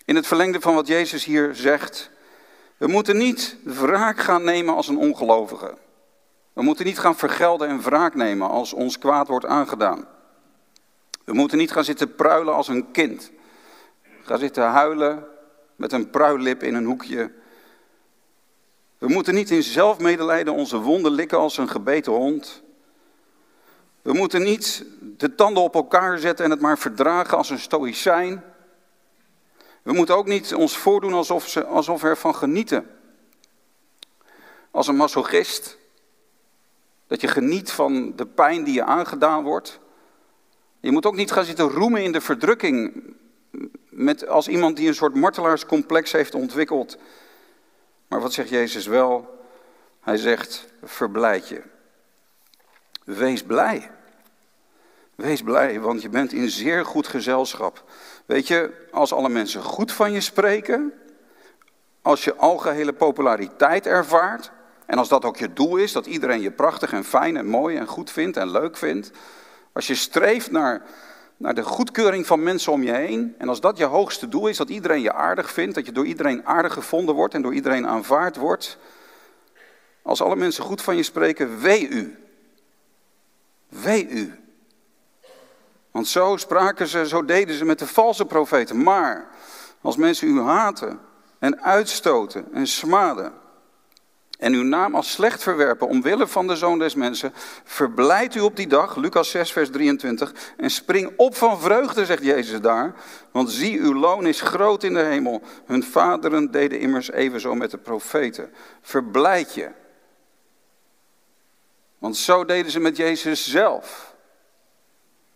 in 0.05 0.15
het 0.15 0.27
verlengde 0.27 0.61
van 0.61 0.75
wat 0.75 0.87
Jezus 0.87 1.25
hier 1.25 1.55
zegt, 1.55 2.09
we 2.77 2.87
moeten 2.87 3.17
niet 3.17 3.55
wraak 3.63 4.19
gaan 4.19 4.43
nemen 4.43 4.75
als 4.75 4.87
een 4.87 4.97
ongelovige. 4.97 5.77
We 6.53 6.61
moeten 6.61 6.85
niet 6.85 6.99
gaan 6.99 7.17
vergelden 7.17 7.67
en 7.67 7.81
wraak 7.81 8.15
nemen 8.15 8.49
als 8.49 8.73
ons 8.73 8.97
kwaad 8.97 9.27
wordt 9.27 9.45
aangedaan. 9.45 10.07
We 11.29 11.35
moeten 11.35 11.57
niet 11.57 11.71
gaan 11.71 11.83
zitten 11.83 12.15
pruilen 12.15 12.53
als 12.53 12.67
een 12.67 12.91
kind. 12.91 13.31
Gaan 14.21 14.39
zitten 14.39 14.63
huilen 14.63 15.27
met 15.75 15.91
een 15.91 16.09
pruillip 16.09 16.63
in 16.63 16.75
een 16.75 16.85
hoekje. 16.85 17.31
We 18.97 19.07
moeten 19.07 19.33
niet 19.33 19.49
in 19.49 19.63
zelfmedelijden 19.63 20.53
onze 20.53 20.77
wonden 20.77 21.11
likken 21.11 21.37
als 21.37 21.57
een 21.57 21.69
gebeten 21.69 22.11
hond. 22.11 22.61
We 24.01 24.13
moeten 24.13 24.43
niet 24.43 24.85
de 25.01 25.35
tanden 25.35 25.63
op 25.63 25.75
elkaar 25.75 26.17
zetten 26.17 26.45
en 26.45 26.51
het 26.51 26.61
maar 26.61 26.77
verdragen 26.77 27.37
als 27.37 27.49
een 27.49 27.59
stoïcijn. 27.59 28.43
We 29.81 29.93
moeten 29.93 30.15
ook 30.15 30.27
niet 30.27 30.53
ons 30.53 30.77
voordoen 30.77 31.13
alsof, 31.13 31.47
ze, 31.47 31.65
alsof 31.65 32.01
we 32.01 32.07
ervan 32.07 32.35
genieten. 32.35 32.87
Als 34.71 34.87
een 34.87 34.95
masochist. 34.95 35.77
Dat 37.07 37.21
je 37.21 37.27
geniet 37.27 37.71
van 37.71 38.15
de 38.15 38.25
pijn 38.25 38.63
die 38.63 38.73
je 38.73 38.83
aangedaan 38.83 39.43
wordt. 39.43 39.79
Je 40.79 40.91
moet 40.91 41.05
ook 41.05 41.15
niet 41.15 41.31
gaan 41.31 41.45
zitten 41.45 41.69
roemen 41.69 42.03
in 42.03 42.11
de 42.11 42.21
verdrukking. 42.21 43.03
Met, 43.89 44.27
als 44.27 44.47
iemand 44.47 44.77
die 44.77 44.87
een 44.87 44.95
soort 44.95 45.15
martelaarscomplex 45.15 46.11
heeft 46.11 46.35
ontwikkeld. 46.35 46.97
Maar 48.07 48.21
wat 48.21 48.33
zegt 48.33 48.49
Jezus 48.49 48.87
wel? 48.87 49.37
Hij 49.99 50.17
zegt, 50.17 50.73
verblijd 50.83 51.47
je. 51.47 51.61
Wees 53.03 53.43
blij. 53.43 53.91
Wees 55.15 55.41
blij, 55.41 55.79
want 55.79 56.01
je 56.01 56.09
bent 56.09 56.33
in 56.33 56.49
zeer 56.49 56.85
goed 56.85 57.07
gezelschap. 57.07 57.83
Weet 58.25 58.47
je, 58.47 58.87
als 58.91 59.13
alle 59.13 59.29
mensen 59.29 59.63
goed 59.63 59.91
van 59.91 60.11
je 60.11 60.21
spreken, 60.21 60.93
als 62.01 62.23
je 62.23 62.35
algehele 62.35 62.93
populariteit 62.93 63.85
ervaart, 63.85 64.51
en 64.85 64.97
als 64.97 65.09
dat 65.09 65.25
ook 65.25 65.37
je 65.37 65.53
doel 65.53 65.77
is, 65.77 65.91
dat 65.91 66.05
iedereen 66.05 66.41
je 66.41 66.51
prachtig 66.51 66.93
en 66.93 67.03
fijn 67.03 67.37
en 67.37 67.45
mooi 67.45 67.77
en 67.77 67.87
goed 67.87 68.11
vindt 68.11 68.37
en 68.37 68.51
leuk 68.51 68.77
vindt, 68.77 69.11
als 69.71 69.87
je 69.87 69.95
streeft 69.95 70.51
naar, 70.51 70.81
naar 71.37 71.55
de 71.55 71.63
goedkeuring 71.63 72.27
van 72.27 72.43
mensen 72.43 72.71
om 72.71 72.83
je 72.83 72.91
heen, 72.91 73.35
en 73.37 73.49
als 73.49 73.61
dat 73.61 73.77
je 73.77 73.85
hoogste 73.85 74.27
doel 74.27 74.47
is, 74.47 74.57
dat 74.57 74.69
iedereen 74.69 75.01
je 75.01 75.13
aardig 75.13 75.51
vindt, 75.51 75.75
dat 75.75 75.85
je 75.85 75.91
door 75.91 76.05
iedereen 76.05 76.45
aardig 76.45 76.73
gevonden 76.73 77.15
wordt 77.15 77.33
en 77.33 77.41
door 77.41 77.53
iedereen 77.53 77.87
aanvaard 77.87 78.35
wordt, 78.35 78.77
als 80.01 80.21
alle 80.21 80.35
mensen 80.35 80.63
goed 80.63 80.81
van 80.81 80.95
je 80.95 81.03
spreken, 81.03 81.59
wee 81.59 81.87
u. 81.87 82.17
Wee 83.69 84.07
u. 84.07 84.33
Want 85.91 86.07
zo 86.07 86.37
spraken 86.37 86.87
ze, 86.87 87.07
zo 87.07 87.25
deden 87.25 87.55
ze 87.55 87.65
met 87.65 87.79
de 87.79 87.87
valse 87.87 88.25
profeten. 88.25 88.83
Maar 88.83 89.27
als 89.81 89.95
mensen 89.95 90.27
u 90.27 90.41
haten 90.41 90.99
en 91.39 91.61
uitstoten 91.61 92.53
en 92.53 92.67
smaden 92.67 93.33
en 94.39 94.53
uw 94.53 94.63
naam 94.63 94.95
als 94.95 95.11
slecht 95.11 95.43
verwerpen 95.43 95.87
omwille 95.87 96.27
van 96.27 96.47
de 96.47 96.55
zoon 96.55 96.79
des 96.79 96.95
mensen, 96.95 97.31
verblijd 97.63 98.35
u 98.35 98.39
op 98.39 98.55
die 98.55 98.67
dag, 98.67 98.95
Lucas 98.95 99.29
6, 99.29 99.51
vers 99.51 99.69
23, 99.69 100.33
en 100.57 100.69
spring 100.69 101.13
op 101.15 101.35
van 101.35 101.59
vreugde, 101.59 102.05
zegt 102.05 102.23
Jezus 102.23 102.61
daar, 102.61 102.93
want 103.31 103.51
zie, 103.51 103.79
uw 103.79 103.93
loon 103.93 104.27
is 104.27 104.41
groot 104.41 104.83
in 104.83 104.93
de 104.93 105.03
hemel. 105.03 105.41
Hun 105.65 105.83
vaderen 105.83 106.51
deden 106.51 106.79
immers 106.79 107.11
evenzo 107.11 107.55
met 107.55 107.71
de 107.71 107.77
profeten. 107.77 108.53
Verblijd 108.81 109.53
je. 109.53 109.71
Want 111.97 112.17
zo 112.17 112.45
deden 112.45 112.71
ze 112.71 112.79
met 112.79 112.97
Jezus 112.97 113.51
zelf. 113.51 114.15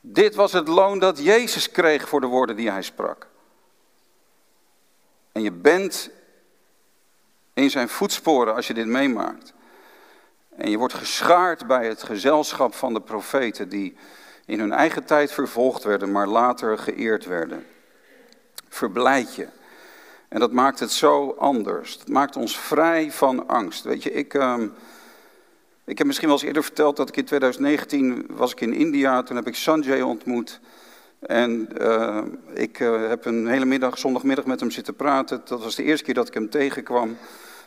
Dit 0.02 0.36
was 0.36 0.54
het 0.54 0.68
loon 0.68 1.00
dat 1.00 1.24
Jezus 1.24 1.72
kreeg 1.72 2.10
voor 2.10 2.22
de 2.22 2.28
woorden 2.28 2.56
die 2.56 2.72
hij 2.72 2.82
sprak. 2.82 3.28
En 5.32 5.42
je 5.42 5.52
bent 5.52 6.10
in 7.54 7.70
zijn 7.70 7.90
voetsporen 7.90 8.56
als 8.56 8.68
je 8.68 8.74
dit 8.74 8.88
meemaakt. 8.88 9.54
En 10.58 10.70
je 10.70 10.78
wordt 10.78 10.94
geschaard 10.94 11.68
bij 11.68 11.88
het 11.88 12.04
gezelschap 12.04 12.74
van 12.74 12.94
de 12.94 13.02
profeten 13.02 13.70
die 13.70 13.96
in 14.46 14.60
hun 14.60 14.72
eigen 14.72 15.06
tijd 15.06 15.32
vervolgd 15.32 15.84
werden, 15.84 16.12
maar 16.12 16.28
later 16.28 16.78
geëerd 16.78 17.26
werden. 17.26 17.66
Verblijd 18.70 19.36
je. 19.36 19.48
En 20.28 20.40
dat 20.40 20.52
maakt 20.52 20.80
het 20.80 20.92
zo 20.92 21.36
anders. 21.38 21.94
Het 21.94 22.08
maakt 22.08 22.36
ons 22.36 22.58
vrij 22.58 23.12
van 23.12 23.48
angst. 23.48 23.84
Weet 23.84 24.04
je, 24.04 24.12
ik, 24.12 24.34
uh, 24.34 24.56
ik 25.86 25.98
heb 25.98 26.08
misschien 26.08 26.28
wel 26.28 26.38
eens 26.38 26.48
eerder 26.48 26.64
verteld 26.64 26.98
dat 26.98 27.10
ik 27.10 27.18
in 27.18 27.26
2019 27.26 28.26
was 28.30 28.52
ik 28.52 28.62
in 28.62 28.74
India. 28.74 29.24
Toen 29.24 29.36
heb 29.36 29.48
ik 29.48 29.56
Sanjay 29.56 30.02
ontmoet. 30.02 30.60
En 31.26 31.70
uh, 31.82 32.22
ik 32.54 32.80
uh, 32.80 33.08
heb 33.08 33.26
een 33.26 33.48
hele 33.48 33.66
middag, 33.66 33.98
zondagmiddag 33.98 34.46
met 34.46 34.60
hem 34.60 34.72
zitten 34.72 34.96
praten. 34.96 35.42
Dat 35.46 35.64
was 35.64 35.76
de 35.76 35.84
eerste 35.84 36.06
keer 36.06 36.14
dat 36.14 36.28
ik 36.28 36.34
hem 36.34 36.50
tegenkwam. 36.50 37.18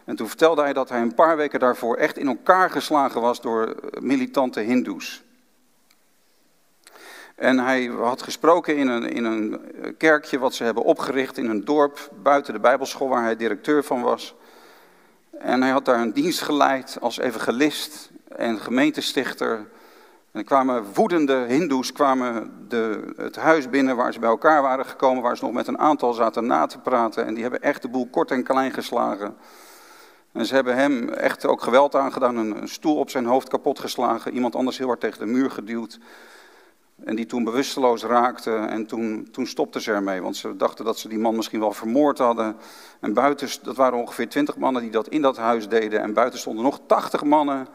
En 0.05 0.17
toen 0.17 0.29
vertelde 0.29 0.63
hij 0.63 0.73
dat 0.73 0.89
hij 0.89 1.01
een 1.01 1.15
paar 1.15 1.37
weken 1.37 1.61
daarvoor 1.61 1.97
echt 1.97 2.19
in 2.19 2.27
elkaar 2.27 2.71
geslagen 2.71 3.21
was 3.21 3.41
door 3.41 3.75
militante 4.01 4.61
hindoes. 4.61 5.25
En 7.35 7.59
hij 7.59 7.85
had 7.85 8.23
gesproken 8.23 8.77
in 8.77 8.89
een, 8.89 9.09
in 9.09 9.25
een 9.25 9.61
kerkje 9.99 10.39
wat 10.39 10.55
ze 10.55 10.65
hebben 10.65 10.83
opgericht 10.83 11.39
in 11.39 11.49
een 11.49 11.65
dorp 11.65 12.11
buiten 12.23 12.53
de 12.53 12.61
bijbelschool 12.61 13.09
waar 13.09 13.23
hij 13.23 13.37
directeur 13.37 13.85
van 13.85 14.03
was. 14.03 14.35
En 15.39 15.63
hij 15.63 15.71
had 15.71 15.85
daar 15.85 16.01
een 16.01 16.13
dienst 16.13 16.41
geleid 16.41 16.99
als 17.01 17.19
evangelist 17.19 18.11
en 18.29 18.61
gemeentestichter. 18.61 19.67
En 20.37 20.43
er 20.43 20.49
kwamen 20.49 20.85
woedende 20.95 21.45
hindoes 21.49 21.93
kwamen 21.93 22.53
de, 22.69 23.13
het 23.17 23.37
huis 23.37 23.71
binnen 23.71 23.97
waar 23.97 24.13
ze 24.13 24.19
bij 24.19 24.29
elkaar 24.29 24.63
waren 24.63 24.87
gekomen, 24.87 25.23
waar 25.23 25.37
ze 25.37 25.45
nog 25.45 25.53
met 25.53 25.67
een 25.67 25.79
aantal 25.79 26.13
zaten 26.13 26.47
na 26.47 26.67
te 26.67 26.79
praten. 26.79 27.27
En 27.27 27.35
die 27.35 27.43
hebben 27.43 27.63
echt 27.63 27.83
de 27.83 27.89
boel 27.89 28.07
kort 28.07 28.31
en 28.31 28.43
klein 28.43 28.73
geslagen. 28.73 29.37
En 30.33 30.47
ze 30.47 30.55
hebben 30.55 30.77
hem 30.77 31.09
echt 31.09 31.47
ook 31.47 31.63
geweld 31.63 31.95
aangedaan, 31.95 32.37
een, 32.37 32.63
een 32.63 32.69
stoel 32.69 32.97
op 32.97 33.11
zijn 33.11 33.27
hoofd 33.27 33.49
kapot 33.49 33.79
geslagen, 33.79 34.33
iemand 34.33 34.55
anders 34.55 34.79
heel 34.79 34.87
hard 34.87 35.01
tegen 35.01 35.19
de 35.19 35.33
muur 35.33 35.51
geduwd. 35.51 35.99
En 37.05 37.17
die 37.17 37.27
toen 37.27 37.45
bewusteloos 37.45 38.05
raakte 38.05 38.55
en 38.55 38.87
toen, 38.87 39.29
toen 39.33 39.47
stopten 39.47 39.81
ze 39.81 39.93
ermee, 39.93 40.23
want 40.23 40.37
ze 40.37 40.57
dachten 40.57 40.85
dat 40.85 40.99
ze 40.99 41.09
die 41.09 41.19
man 41.19 41.37
misschien 41.37 41.61
wel 41.61 41.73
vermoord 41.73 42.19
hadden. 42.19 42.57
En 43.01 43.13
buiten, 43.13 43.49
dat 43.63 43.77
waren 43.77 43.99
ongeveer 43.99 44.29
twintig 44.29 44.57
mannen 44.57 44.83
die 44.83 44.91
dat 44.91 45.09
in 45.09 45.23
dat 45.23 45.37
huis 45.37 45.69
deden. 45.69 46.01
En 46.01 46.13
buiten 46.13 46.39
stonden 46.39 46.65
nog 46.65 46.81
tachtig 46.87 47.25
mannen 47.25 47.69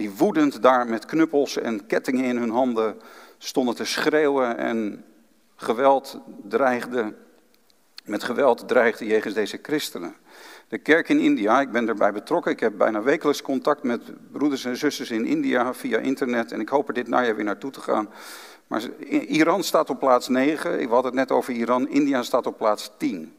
die 0.00 0.10
woedend 0.10 0.62
daar 0.62 0.86
met 0.86 1.04
knuppels 1.04 1.56
en 1.56 1.86
kettingen 1.86 2.24
in 2.24 2.36
hun 2.36 2.50
handen 2.50 3.00
stonden 3.38 3.74
te 3.74 3.84
schreeuwen 3.84 4.58
en 4.58 5.04
geweld 5.56 6.20
dreigde, 6.42 7.14
met 8.04 8.22
geweld 8.22 8.68
dreigde 8.68 9.06
jegens 9.06 9.34
deze 9.34 9.58
christenen. 9.62 10.14
De 10.68 10.78
kerk 10.78 11.08
in 11.08 11.18
India, 11.18 11.60
ik 11.60 11.72
ben 11.72 11.88
erbij 11.88 12.12
betrokken. 12.12 12.52
Ik 12.52 12.60
heb 12.60 12.76
bijna 12.76 13.02
wekelijks 13.02 13.42
contact 13.42 13.82
met 13.82 14.00
broeders 14.32 14.64
en 14.64 14.76
zusters 14.76 15.10
in 15.10 15.26
India 15.26 15.74
via 15.74 15.98
internet. 15.98 16.52
En 16.52 16.60
ik 16.60 16.68
hoop 16.68 16.88
er 16.88 16.94
dit 16.94 17.08
najaar 17.08 17.36
weer 17.36 17.44
naartoe 17.44 17.70
te 17.70 17.80
gaan. 17.80 18.08
Maar 18.66 18.82
Iran 19.08 19.62
staat 19.62 19.90
op 19.90 19.98
plaats 19.98 20.28
9. 20.28 20.78
We 20.78 20.86
hadden 20.86 21.04
het 21.04 21.28
net 21.28 21.30
over 21.30 21.52
Iran. 21.52 21.88
India 21.88 22.22
staat 22.22 22.46
op 22.46 22.56
plaats 22.56 22.90
10. 22.96 23.34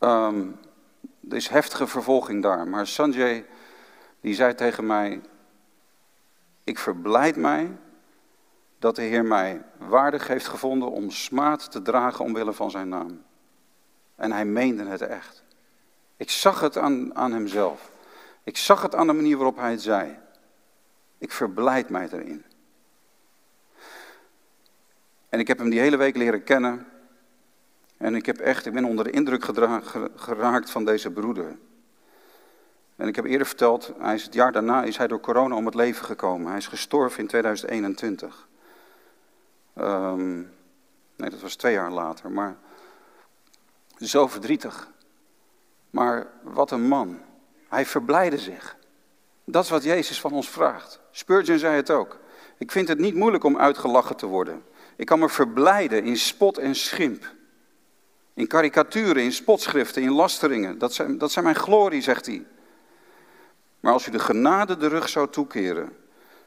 Um, 0.00 0.58
er 1.30 1.36
is 1.36 1.48
heftige 1.48 1.86
vervolging 1.86 2.42
daar. 2.42 2.68
Maar 2.68 2.86
Sanjay, 2.86 3.46
die 4.20 4.34
zei 4.34 4.54
tegen 4.54 4.86
mij: 4.86 5.20
Ik 6.64 6.78
verblijd 6.78 7.36
mij 7.36 7.76
dat 8.78 8.96
de 8.96 9.02
Heer 9.02 9.24
mij 9.24 9.62
waardig 9.78 10.26
heeft 10.26 10.48
gevonden 10.48 10.90
om 10.90 11.10
smaad 11.10 11.70
te 11.70 11.82
dragen 11.82 12.24
omwille 12.24 12.52
van 12.52 12.70
zijn 12.70 12.88
naam. 12.88 13.22
En 14.16 14.32
hij 14.32 14.44
meende 14.44 14.84
het 14.84 15.00
echt. 15.00 15.42
Ik 16.16 16.30
zag 16.30 16.60
het 16.60 16.78
aan, 16.78 17.16
aan 17.16 17.32
hemzelf. 17.32 17.90
Ik 18.44 18.56
zag 18.56 18.82
het 18.82 18.94
aan 18.94 19.06
de 19.06 19.12
manier 19.12 19.36
waarop 19.36 19.56
hij 19.56 19.70
het 19.70 19.82
zei. 19.82 20.18
Ik 21.18 21.32
verblijd 21.32 21.88
mij 21.88 22.08
erin. 22.12 22.44
En 25.28 25.38
ik 25.38 25.48
heb 25.48 25.58
hem 25.58 25.70
die 25.70 25.80
hele 25.80 25.96
week 25.96 26.16
leren 26.16 26.44
kennen. 26.44 26.86
En 28.00 28.14
ik, 28.14 28.26
heb 28.26 28.38
echt, 28.38 28.66
ik 28.66 28.72
ben 28.72 28.84
onder 28.84 29.04
de 29.04 29.10
indruk 29.10 29.44
geraakt 30.14 30.70
van 30.70 30.84
deze 30.84 31.10
broeder. 31.10 31.56
En 32.96 33.08
ik 33.08 33.16
heb 33.16 33.24
eerder 33.24 33.46
verteld, 33.46 33.92
hij 33.98 34.14
is 34.14 34.22
het 34.22 34.34
jaar 34.34 34.52
daarna 34.52 34.82
is 34.82 34.96
hij 34.96 35.06
door 35.06 35.20
corona 35.20 35.54
om 35.54 35.64
het 35.66 35.74
leven 35.74 36.04
gekomen. 36.04 36.48
Hij 36.48 36.56
is 36.56 36.66
gestorven 36.66 37.20
in 37.20 37.26
2021. 37.26 38.48
Um, 39.74 39.84
ehm, 39.84 40.36
nee, 41.16 41.30
dat 41.30 41.40
was 41.40 41.54
twee 41.54 41.72
jaar 41.72 41.90
later. 41.90 42.30
Maar 42.30 42.56
zo 43.98 44.26
verdrietig. 44.26 44.90
Maar 45.90 46.26
wat 46.42 46.70
een 46.70 46.88
man. 46.88 47.18
Hij 47.68 47.86
verblijde 47.86 48.38
zich. 48.38 48.76
Dat 49.44 49.64
is 49.64 49.70
wat 49.70 49.82
Jezus 49.82 50.20
van 50.20 50.32
ons 50.32 50.50
vraagt. 50.50 51.00
Spurgeon 51.10 51.58
zei 51.58 51.76
het 51.76 51.90
ook. 51.90 52.18
Ik 52.58 52.70
vind 52.72 52.88
het 52.88 52.98
niet 52.98 53.14
moeilijk 53.14 53.44
om 53.44 53.58
uitgelachen 53.58 54.16
te 54.16 54.26
worden. 54.26 54.62
Ik 54.96 55.06
kan 55.06 55.18
me 55.18 55.28
verblijden 55.28 56.04
in 56.04 56.16
spot 56.16 56.58
en 56.58 56.74
schimp. 56.74 57.38
In 58.40 58.46
karikaturen, 58.46 59.22
in 59.22 59.32
spotschriften, 59.32 60.02
in 60.02 60.12
lasteringen. 60.12 60.78
Dat 60.78 60.94
zijn, 60.94 61.18
dat 61.18 61.30
zijn 61.30 61.44
mijn 61.44 61.56
glorie, 61.56 62.02
zegt 62.02 62.26
hij. 62.26 62.46
Maar 63.80 63.92
als 63.92 64.06
u 64.06 64.10
de 64.10 64.18
genade 64.18 64.76
de 64.76 64.86
rug 64.86 65.08
zou 65.08 65.30
toekeren, 65.30 65.96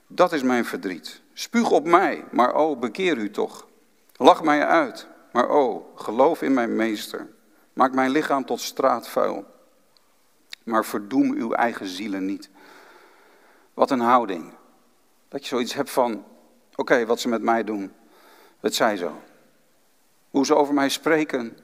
dat 0.08 0.34
is 0.34 0.44
mijn 0.44 0.66
verdriet. 0.66 1.22
Spuug 1.34 1.72
op 1.72 1.86
mij, 1.86 2.26
maar 2.32 2.54
o, 2.54 2.76
bekeer 2.76 3.18
u 3.18 3.32
toch. 3.32 3.68
Lach 4.16 4.44
mij 4.44 4.66
uit, 4.66 5.08
maar 5.32 5.50
o, 5.50 5.92
geloof 5.96 6.42
in 6.42 6.54
mijn 6.54 6.76
meester. 6.76 7.28
Maak 7.74 7.94
mijn 7.94 8.12
lichaam 8.12 8.46
tot 8.46 8.62
straatvuil. 8.62 9.46
Maar 10.64 10.86
verdoem 10.86 11.32
uw 11.32 11.52
eigen 11.52 11.88
zielen 11.88 12.26
niet. 12.26 12.50
Wat 13.74 13.92
een 13.92 14.00
houding. 14.00 14.54
Dat 15.30 15.42
je 15.42 15.48
zoiets 15.48 15.74
hebt 15.74 15.92
van, 15.92 16.26
oké, 16.76 17.06
wat 17.06 17.20
ze 17.20 17.30
met 17.30 17.42
mij 17.42 17.64
doen, 17.64 17.94
het 18.60 18.76
zij 18.76 18.98
zo. 18.98 19.22
Hoe 20.30 20.46
ze 20.46 20.56
over 20.56 20.74
mij 20.74 20.90
spreken, 20.90 21.58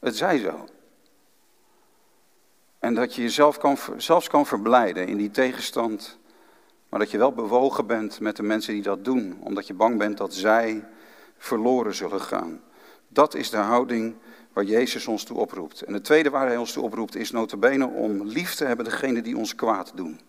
het 0.00 0.16
zij 0.16 0.38
zo. 0.38 0.66
En 2.78 2.94
dat 2.94 3.14
je 3.14 3.22
jezelf 3.22 3.58
kan, 3.58 3.78
zelfs 3.96 4.28
kan 4.28 4.46
verblijden 4.46 5.06
in 5.06 5.16
die 5.16 5.30
tegenstand, 5.30 6.18
maar 6.88 7.00
dat 7.00 7.10
je 7.10 7.18
wel 7.18 7.32
bewogen 7.32 7.86
bent 7.86 8.20
met 8.20 8.36
de 8.36 8.42
mensen 8.42 8.74
die 8.74 8.82
dat 8.82 9.04
doen, 9.04 9.38
omdat 9.40 9.66
je 9.66 9.74
bang 9.74 9.98
bent 9.98 10.18
dat 10.18 10.34
zij 10.34 10.84
verloren 11.36 11.94
zullen 11.94 12.20
gaan. 12.20 12.60
Dat 13.08 13.34
is 13.34 13.50
de 13.50 13.56
houding 13.56 14.14
waar 14.52 14.64
Jezus 14.64 15.06
ons 15.06 15.24
toe 15.24 15.38
oproept. 15.38 15.82
En 15.82 15.92
het 15.92 16.04
tweede 16.04 16.30
waar 16.30 16.46
hij 16.46 16.56
ons 16.56 16.72
toe 16.72 16.82
oproept 16.82 17.16
is 17.16 17.30
notabene 17.30 17.86
om 17.86 18.22
lief 18.22 18.54
te 18.54 18.64
hebben 18.64 18.84
degene 18.84 19.22
die 19.22 19.36
ons 19.36 19.54
kwaad 19.54 19.92
doen. 19.94 20.20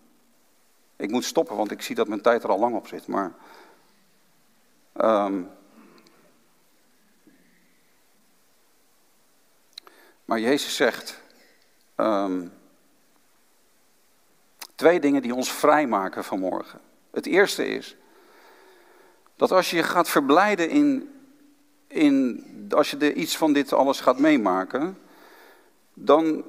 Ik 0.96 1.10
moet 1.10 1.24
stoppen, 1.24 1.56
want 1.56 1.70
ik 1.70 1.82
zie 1.82 1.94
dat 1.94 2.08
mijn 2.08 2.20
tijd 2.20 2.42
er 2.42 2.50
al 2.50 2.58
lang 2.58 2.76
op 2.76 2.86
zit. 2.86 3.06
Maar, 3.06 3.32
um, 4.96 5.48
maar 10.24 10.40
Jezus 10.40 10.76
zegt 10.76 11.20
um, 11.96 12.52
twee 14.74 15.00
dingen 15.00 15.22
die 15.22 15.34
ons 15.34 15.52
vrijmaken 15.52 16.24
vanmorgen. 16.24 16.80
Het 17.10 17.26
eerste 17.26 17.66
is 17.66 17.96
dat 19.36 19.50
als 19.50 19.70
je 19.70 19.76
je 19.76 19.82
gaat 19.82 20.08
verblijden 20.08 20.68
in, 20.68 21.10
in 21.86 22.44
als 22.70 22.90
je 22.90 22.96
er 22.96 23.12
iets 23.12 23.36
van 23.36 23.52
dit 23.52 23.72
alles 23.72 24.00
gaat 24.00 24.18
meemaken, 24.18 24.98
dan 25.94 26.44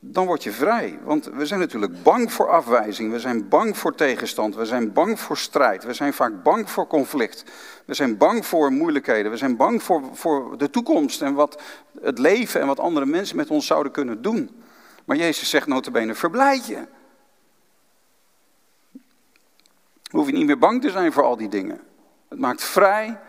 dan 0.00 0.26
word 0.26 0.42
je 0.42 0.52
vrij. 0.52 0.98
Want 1.02 1.24
we 1.24 1.46
zijn 1.46 1.60
natuurlijk 1.60 2.02
bang 2.02 2.32
voor 2.32 2.48
afwijzing, 2.48 3.12
we 3.12 3.18
zijn 3.18 3.48
bang 3.48 3.76
voor 3.76 3.94
tegenstand, 3.94 4.54
we 4.54 4.64
zijn 4.64 4.92
bang 4.92 5.20
voor 5.20 5.36
strijd, 5.36 5.84
we 5.84 5.92
zijn 5.92 6.12
vaak 6.12 6.42
bang 6.42 6.70
voor 6.70 6.86
conflict, 6.86 7.44
we 7.84 7.94
zijn 7.94 8.16
bang 8.16 8.46
voor 8.46 8.72
moeilijkheden, 8.72 9.30
we 9.30 9.36
zijn 9.36 9.56
bang 9.56 9.82
voor, 9.82 10.02
voor 10.12 10.58
de 10.58 10.70
toekomst 10.70 11.22
en 11.22 11.34
wat 11.34 11.62
het 12.00 12.18
leven 12.18 12.60
en 12.60 12.66
wat 12.66 12.80
andere 12.80 13.06
mensen 13.06 13.36
met 13.36 13.50
ons 13.50 13.66
zouden 13.66 13.92
kunnen 13.92 14.22
doen. 14.22 14.62
Maar 15.04 15.16
Jezus 15.16 15.50
zegt 15.50 15.66
notabene, 15.66 16.14
verblijd 16.14 16.66
je. 16.66 16.86
Hoef 20.10 20.26
je 20.26 20.32
niet 20.32 20.46
meer 20.46 20.58
bang 20.58 20.82
te 20.82 20.90
zijn 20.90 21.12
voor 21.12 21.22
al 21.22 21.36
die 21.36 21.48
dingen. 21.48 21.80
Het 22.28 22.38
maakt 22.38 22.64
vrij 22.64 23.20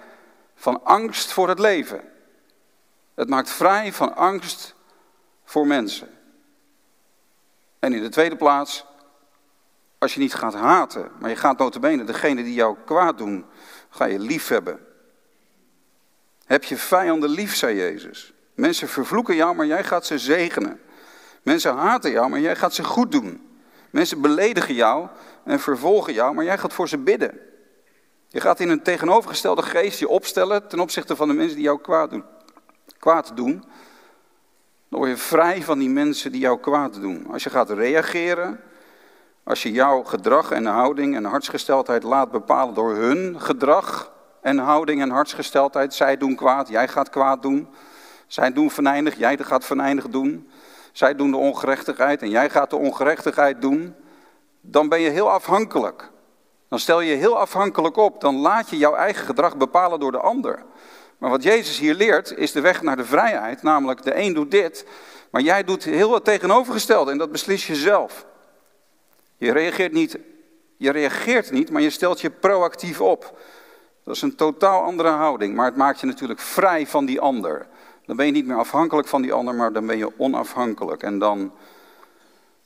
van 0.56 0.84
angst 0.84 1.32
voor 1.32 1.50
het 1.50 1.60
leven. 1.60 2.02
Het 3.16 3.30
maakt 3.30 3.50
vrij 3.50 3.94
van 3.94 4.16
angst 4.16 4.76
voor 5.44 5.68
mensen. 5.68 6.19
En 7.80 7.94
in 7.94 8.02
de 8.02 8.10
tweede 8.10 8.36
plaats, 8.36 8.86
als 9.98 10.14
je 10.14 10.20
niet 10.20 10.34
gaat 10.34 10.54
haten, 10.54 11.12
maar 11.20 11.30
je 11.30 11.36
gaat 11.36 11.58
notabene 11.58 12.04
degene 12.04 12.44
die 12.44 12.54
jou 12.54 12.78
kwaad 12.86 13.18
doen, 13.18 13.46
ga 13.90 14.06
je 14.06 14.20
lief 14.20 14.48
hebben. 14.48 14.80
Heb 16.46 16.64
je 16.64 16.78
vijanden 16.78 17.30
lief, 17.30 17.56
zei 17.56 17.76
Jezus. 17.76 18.34
Mensen 18.54 18.88
vervloeken 18.88 19.36
jou, 19.36 19.56
maar 19.56 19.66
jij 19.66 19.84
gaat 19.84 20.06
ze 20.06 20.18
zegenen. 20.18 20.82
Mensen 21.42 21.76
haten 21.76 22.12
jou, 22.12 22.30
maar 22.30 22.40
jij 22.40 22.56
gaat 22.56 22.74
ze 22.74 22.84
goed 22.84 23.12
doen. 23.12 23.60
Mensen 23.90 24.22
beledigen 24.22 24.74
jou 24.74 25.08
en 25.44 25.60
vervolgen 25.60 26.14
jou, 26.14 26.34
maar 26.34 26.46
jij 26.46 26.58
gaat 26.58 26.74
voor 26.74 26.90
ze 26.90 26.98
bidden. 26.98 27.40
Je 28.28 28.42
gaat 28.42 28.60
in 28.60 28.70
een 28.70 28.84
tegenovergestelde 28.84 29.62
geest 29.62 30.00
je 30.00 30.08
opstellen 30.08 30.68
ten 30.68 30.80
opzichte 30.80 31.16
van 31.16 31.28
de 31.28 31.34
mensen 31.34 31.56
die 31.56 31.66
jou 31.66 31.82
kwaad 31.82 32.10
doen. 32.10 32.24
Kwaad 33.00 33.32
doen 33.36 33.64
dan 34.90 35.00
word 35.00 35.10
je 35.10 35.18
vrij 35.18 35.64
van 35.64 35.80
die 35.80 35.90
mensen 35.90 36.32
die 36.32 36.42
jou 36.42 36.60
kwaad 36.60 37.02
doen. 37.02 37.28
Als 37.32 37.44
je 37.44 37.50
gaat 37.50 37.70
reageren, 37.70 38.60
als 39.44 39.64
je 39.64 39.72
jouw 39.72 40.04
gedrag 40.04 40.52
en 40.52 40.66
houding 40.66 41.16
en 41.16 41.26
hartsgesteldheid 41.26 42.04
laat 42.04 42.32
bepalen 42.32 42.74
door 42.74 42.96
hun 42.96 43.42
gedrag 43.42 44.12
en 44.42 44.58
houding 44.58 45.02
en 45.02 45.10
hartsgesteldheid. 45.10 45.94
Zij 45.94 46.18
doen 46.18 46.36
kwaad, 46.36 46.68
jij 46.68 46.88
gaat 46.88 47.10
kwaad 47.10 47.42
doen. 47.42 47.68
Zij 48.28 48.54
doen 48.54 48.72
venijnig, 48.72 49.18
jij 49.18 49.38
gaat 49.38 49.66
venijnig 49.66 50.08
doen. 50.08 50.50
Zij 50.92 51.16
doen 51.16 51.32
de 51.32 51.38
ongerechtigheid 51.38 52.22
en 52.22 52.30
jij 52.30 52.50
gaat 52.50 52.70
de 52.70 52.76
ongerechtigheid 52.76 53.62
doen. 53.62 53.96
Dan 54.62 54.90
ben 54.90 55.00
je 55.00 55.10
heel 55.10 55.32
afhankelijk. 55.32 56.12
Dan 56.68 56.80
stel 56.80 57.02
je 57.02 57.10
je 57.10 57.16
heel 57.16 57.38
afhankelijk 57.38 57.98
op. 57.98 58.22
Dan 58.22 58.36
laat 58.36 58.70
je 58.70 58.78
jouw 58.78 58.96
eigen 58.96 59.26
gedrag 59.26 59.58
bepalen 59.58 60.00
door 60.00 60.12
de 60.12 60.20
ander. 60.20 60.64
Maar 61.20 61.30
wat 61.30 61.44
Jezus 61.44 61.80
hier 61.80 61.94
leert 61.94 62.38
is 62.38 62.52
de 62.52 62.62
weg 62.62 62.82
naar 62.82 62.96
de 62.96 63.06
vrijheid, 63.06 63.62
namelijk 63.62 64.04
de 64.04 64.16
een 64.16 64.34
doet 64.34 64.52
dit, 64.52 64.86
maar 65.30 65.42
jij 65.42 65.64
doet 65.64 65.84
heel 65.84 66.10
wat 66.10 66.26
tegenovergestelde 66.26 67.12
en 67.12 67.18
dat 67.18 67.32
beslis 67.32 67.68
je 67.68 67.76
zelf. 67.76 68.26
Je 69.38 69.52
reageert 69.52 69.92
niet, 69.92 70.20
je 70.78 70.92
reageert 70.92 71.52
niet, 71.52 71.72
maar 71.72 71.82
je 71.82 71.90
stelt 71.90 72.22
je 72.22 72.30
proactief 72.30 73.02
op. 73.02 73.40
Dat 74.04 74.16
is 74.16 74.22
een 74.22 74.36
totaal 74.36 74.84
andere 74.84 75.10
houding, 75.10 75.56
maar 75.56 75.66
het 75.66 75.76
maakt 75.76 76.00
je 76.00 76.06
natuurlijk 76.06 76.40
vrij 76.40 76.88
van 76.88 77.06
die 77.06 77.20
ander. 77.20 77.68
Dan 78.06 78.16
ben 78.16 78.26
je 78.26 78.32
niet 78.32 78.46
meer 78.46 78.58
afhankelijk 78.58 79.08
van 79.08 79.22
die 79.22 79.34
ander, 79.34 79.56
maar 79.56 79.74
dan 79.74 79.86
ben 79.86 79.98
je 79.98 80.20
onafhankelijk 80.20 81.04
en 81.04 81.20
dan, 81.20 81.54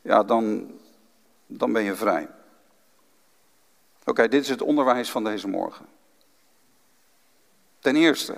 ja, 0.02 0.24
dan, 0.24 0.72
dan 1.46 1.72
ben 1.72 1.84
je 1.84 1.96
vrij. 1.96 2.30
Oké, 4.06 4.28
dit 4.28 4.42
is 4.42 4.50
het 4.50 4.62
onderwijs 4.62 5.12
van 5.12 5.24
deze 5.24 5.48
morgen. 5.48 5.86
Ten 7.84 7.96
eerste, 7.96 8.36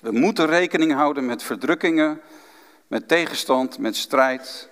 we 0.00 0.12
moeten 0.12 0.46
rekening 0.46 0.92
houden 0.92 1.26
met 1.26 1.42
verdrukkingen, 1.42 2.20
met 2.86 3.08
tegenstand, 3.08 3.78
met 3.78 3.96
strijd, 3.96 4.68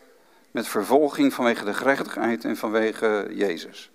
met 0.50 0.68
vervolging 0.68 1.34
vanwege 1.34 1.64
de 1.64 1.74
gerechtigheid 1.74 2.44
en 2.44 2.56
vanwege 2.56 3.28
Jezus. 3.30 3.90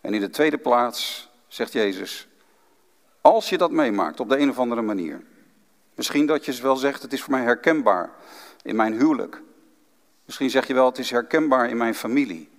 En 0.00 0.14
in 0.14 0.20
de 0.20 0.30
tweede 0.30 0.58
plaats 0.58 1.28
zegt 1.46 1.72
Jezus, 1.72 2.28
als 3.20 3.48
je 3.48 3.58
dat 3.58 3.70
meemaakt 3.70 4.20
op 4.20 4.28
de 4.28 4.38
een 4.38 4.50
of 4.50 4.58
andere 4.58 4.82
manier, 4.82 5.22
misschien 5.94 6.26
dat 6.26 6.44
je 6.44 6.62
wel 6.62 6.76
zegt, 6.76 7.02
het 7.02 7.12
is 7.12 7.22
voor 7.22 7.32
mij 7.32 7.42
herkenbaar 7.42 8.10
in 8.62 8.76
mijn 8.76 8.92
huwelijk. 8.92 9.42
Misschien 10.24 10.50
zeg 10.50 10.66
je 10.66 10.74
wel, 10.74 10.86
het 10.86 10.98
is 10.98 11.10
herkenbaar 11.10 11.68
in 11.68 11.76
mijn 11.76 11.94
familie. 11.94 12.50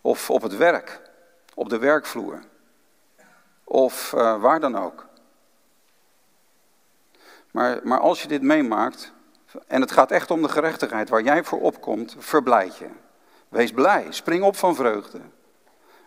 Of 0.00 0.30
op 0.30 0.42
het 0.42 0.56
werk, 0.56 1.00
op 1.54 1.68
de 1.68 1.78
werkvloer 1.78 2.42
of 3.68 4.12
uh, 4.12 4.40
waar 4.40 4.60
dan 4.60 4.76
ook. 4.76 5.06
Maar, 7.50 7.80
maar 7.82 8.00
als 8.00 8.22
je 8.22 8.28
dit 8.28 8.42
meemaakt, 8.42 9.12
en 9.66 9.80
het 9.80 9.90
gaat 9.90 10.10
echt 10.10 10.30
om 10.30 10.42
de 10.42 10.48
gerechtigheid 10.48 11.08
waar 11.08 11.22
jij 11.22 11.44
voor 11.44 11.60
opkomt, 11.60 12.16
verblijd 12.18 12.76
je. 12.76 12.88
Wees 13.48 13.72
blij, 13.72 14.06
spring 14.10 14.42
op 14.42 14.56
van 14.56 14.74
vreugde. 14.74 15.20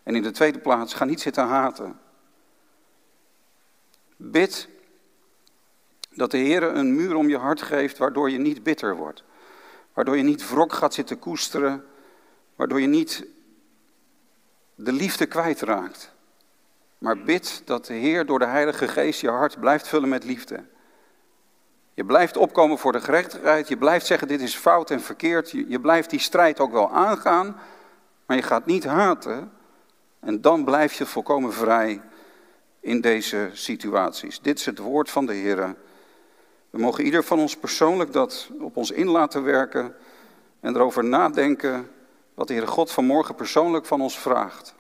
En 0.04 0.16
in 0.16 0.22
de 0.22 0.32
tweede 0.32 0.60
plaats, 0.60 0.94
ga 0.94 1.06
niet 1.06 1.22
zitten 1.22 1.48
haten. 1.48 2.00
Bid 4.16 4.70
dat 6.10 6.32
de 6.32 6.38
Heer 6.38 6.64
een 6.64 6.96
muur 6.96 7.16
om 7.16 7.30
je 7.30 7.38
hart 7.38 7.62
geeft 7.62 7.98
waardoor 7.98 8.30
je 8.30 8.38
niet 8.38 8.64
bitter 8.64 8.96
wordt. 8.96 9.24
Waardoor 9.94 10.18
je 10.18 10.24
niet 10.24 10.50
wrok 10.50 10.74
gaat 10.74 10.94
zitten 10.94 11.20
koesteren. 11.20 11.86
Waardoor 12.56 12.82
je 12.82 12.88
niet 12.88 13.26
de 14.76 14.92
liefde 14.92 15.26
kwijtraakt. 15.26 16.12
Maar 17.00 17.18
bid 17.24 17.62
dat 17.66 17.86
de 17.86 17.94
Heer 17.94 18.26
door 18.26 18.40
de 18.40 18.46
Heilige 18.46 18.88
Geest 18.88 19.22
je 19.22 19.30
hart 19.30 19.60
blijft 19.60 19.88
vullen 19.88 20.10
met 20.10 20.24
liefde. 20.24 20.64
Je 21.94 22.06
blijft 22.06 22.38
opkomen 22.38 22.78
voor 22.78 22.92
de 22.92 23.02
gerechtigheid. 23.02 23.68
Je 23.68 23.78
blijft 23.78 24.06
zeggen 24.06 24.28
dit 24.28 24.42
is 24.42 24.56
fout 24.56 24.92
en 24.92 25.02
verkeerd. 25.02 25.52
Je, 25.52 25.66
je 25.68 25.80
blijft 25.80 26.10
die 26.10 26.20
strijd 26.20 26.60
ook 26.60 26.72
wel 26.72 26.92
aangaan. 26.92 27.60
Maar 28.26 28.38
je 28.38 28.44
gaat 28.44 28.66
niet 28.66 28.84
haten. 28.84 29.52
En 30.20 30.42
dan 30.42 30.64
blijf 30.64 30.94
je 30.94 31.06
volkomen 31.06 31.54
vrij 31.54 32.02
in 32.80 33.02
deze 33.02 33.50
situaties. 33.54 34.42
Dit 34.42 34.60
is 34.60 34.66
het 34.66 34.78
woord 34.78 35.10
van 35.10 35.26
de 35.26 35.34
Heer. 35.34 35.76
We 36.70 36.80
mogen 36.80 37.04
ieder 37.04 37.24
van 37.24 37.40
ons 37.40 37.58
persoonlijk 37.58 38.14
dat 38.14 38.50
op 38.60 38.78
ons 38.78 38.92
in 38.92 39.08
laten 39.08 39.44
werken. 39.44 39.96
En 40.60 40.76
erover 40.76 41.04
nadenken 41.04 41.90
wat 42.34 42.48
de 42.48 42.54
Heere 42.54 42.68
God 42.68 42.92
vanmorgen 42.92 43.36
persoonlijk 43.36 43.86
van 43.86 44.02
ons 44.02 44.20
vraagt. 44.20 44.76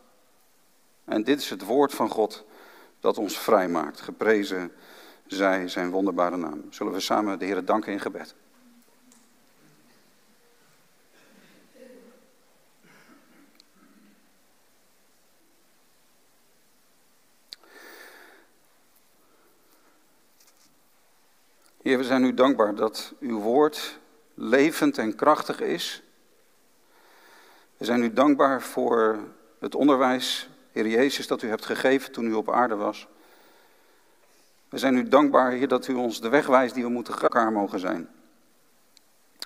En 1.10 1.24
dit 1.24 1.40
is 1.40 1.50
het 1.50 1.66
woord 1.66 1.94
van 1.94 2.10
God 2.10 2.46
dat 3.00 3.18
ons 3.18 3.38
vrijmaakt. 3.38 4.02
Geprezen 4.02 4.72
zij 5.28 5.68
zijn 5.68 5.90
wonderbare 5.90 6.38
naam. 6.38 6.64
Zullen 6.70 6.94
we 6.94 7.00
samen 7.00 7.40
de 7.40 7.46
Heer 7.46 7.66
danken 7.66 7.92
in 7.92 8.00
gebed. 8.00 8.36
Heer, 21.82 21.98
we 21.98 22.04
zijn 22.04 22.24
u 22.24 22.34
dankbaar 22.34 22.76
dat 22.76 23.14
uw 23.20 23.40
woord 23.40 24.00
levend 24.34 24.98
en 24.98 25.16
krachtig 25.16 25.60
is. 25.62 26.04
We 27.78 27.86
zijn 27.86 28.04
u 28.04 28.14
dankbaar 28.14 28.62
voor 28.62 29.20
het 29.60 29.76
onderwijs, 29.76 30.49
Heer 30.72 30.88
Jezus, 30.88 31.28
dat 31.28 31.42
u 31.42 31.48
hebt 31.48 31.66
gegeven 31.66 32.12
toen 32.12 32.26
u 32.26 32.34
op 32.34 32.52
aarde 32.52 32.76
was. 32.76 33.08
We 34.70 34.78
zijn 34.78 34.98
u 34.98 35.08
dankbaar, 35.08 35.52
Heer, 35.52 35.68
dat 35.68 35.88
u 35.88 35.94
ons 35.94 36.22
de 36.22 36.30
weg 36.30 36.46
wijst 36.46 36.74
die 36.74 36.84
we 36.84 36.90
moeten 36.90 37.20
elkaar 37.22 37.52
mogen 37.52 37.80
zijn. 37.80 38.10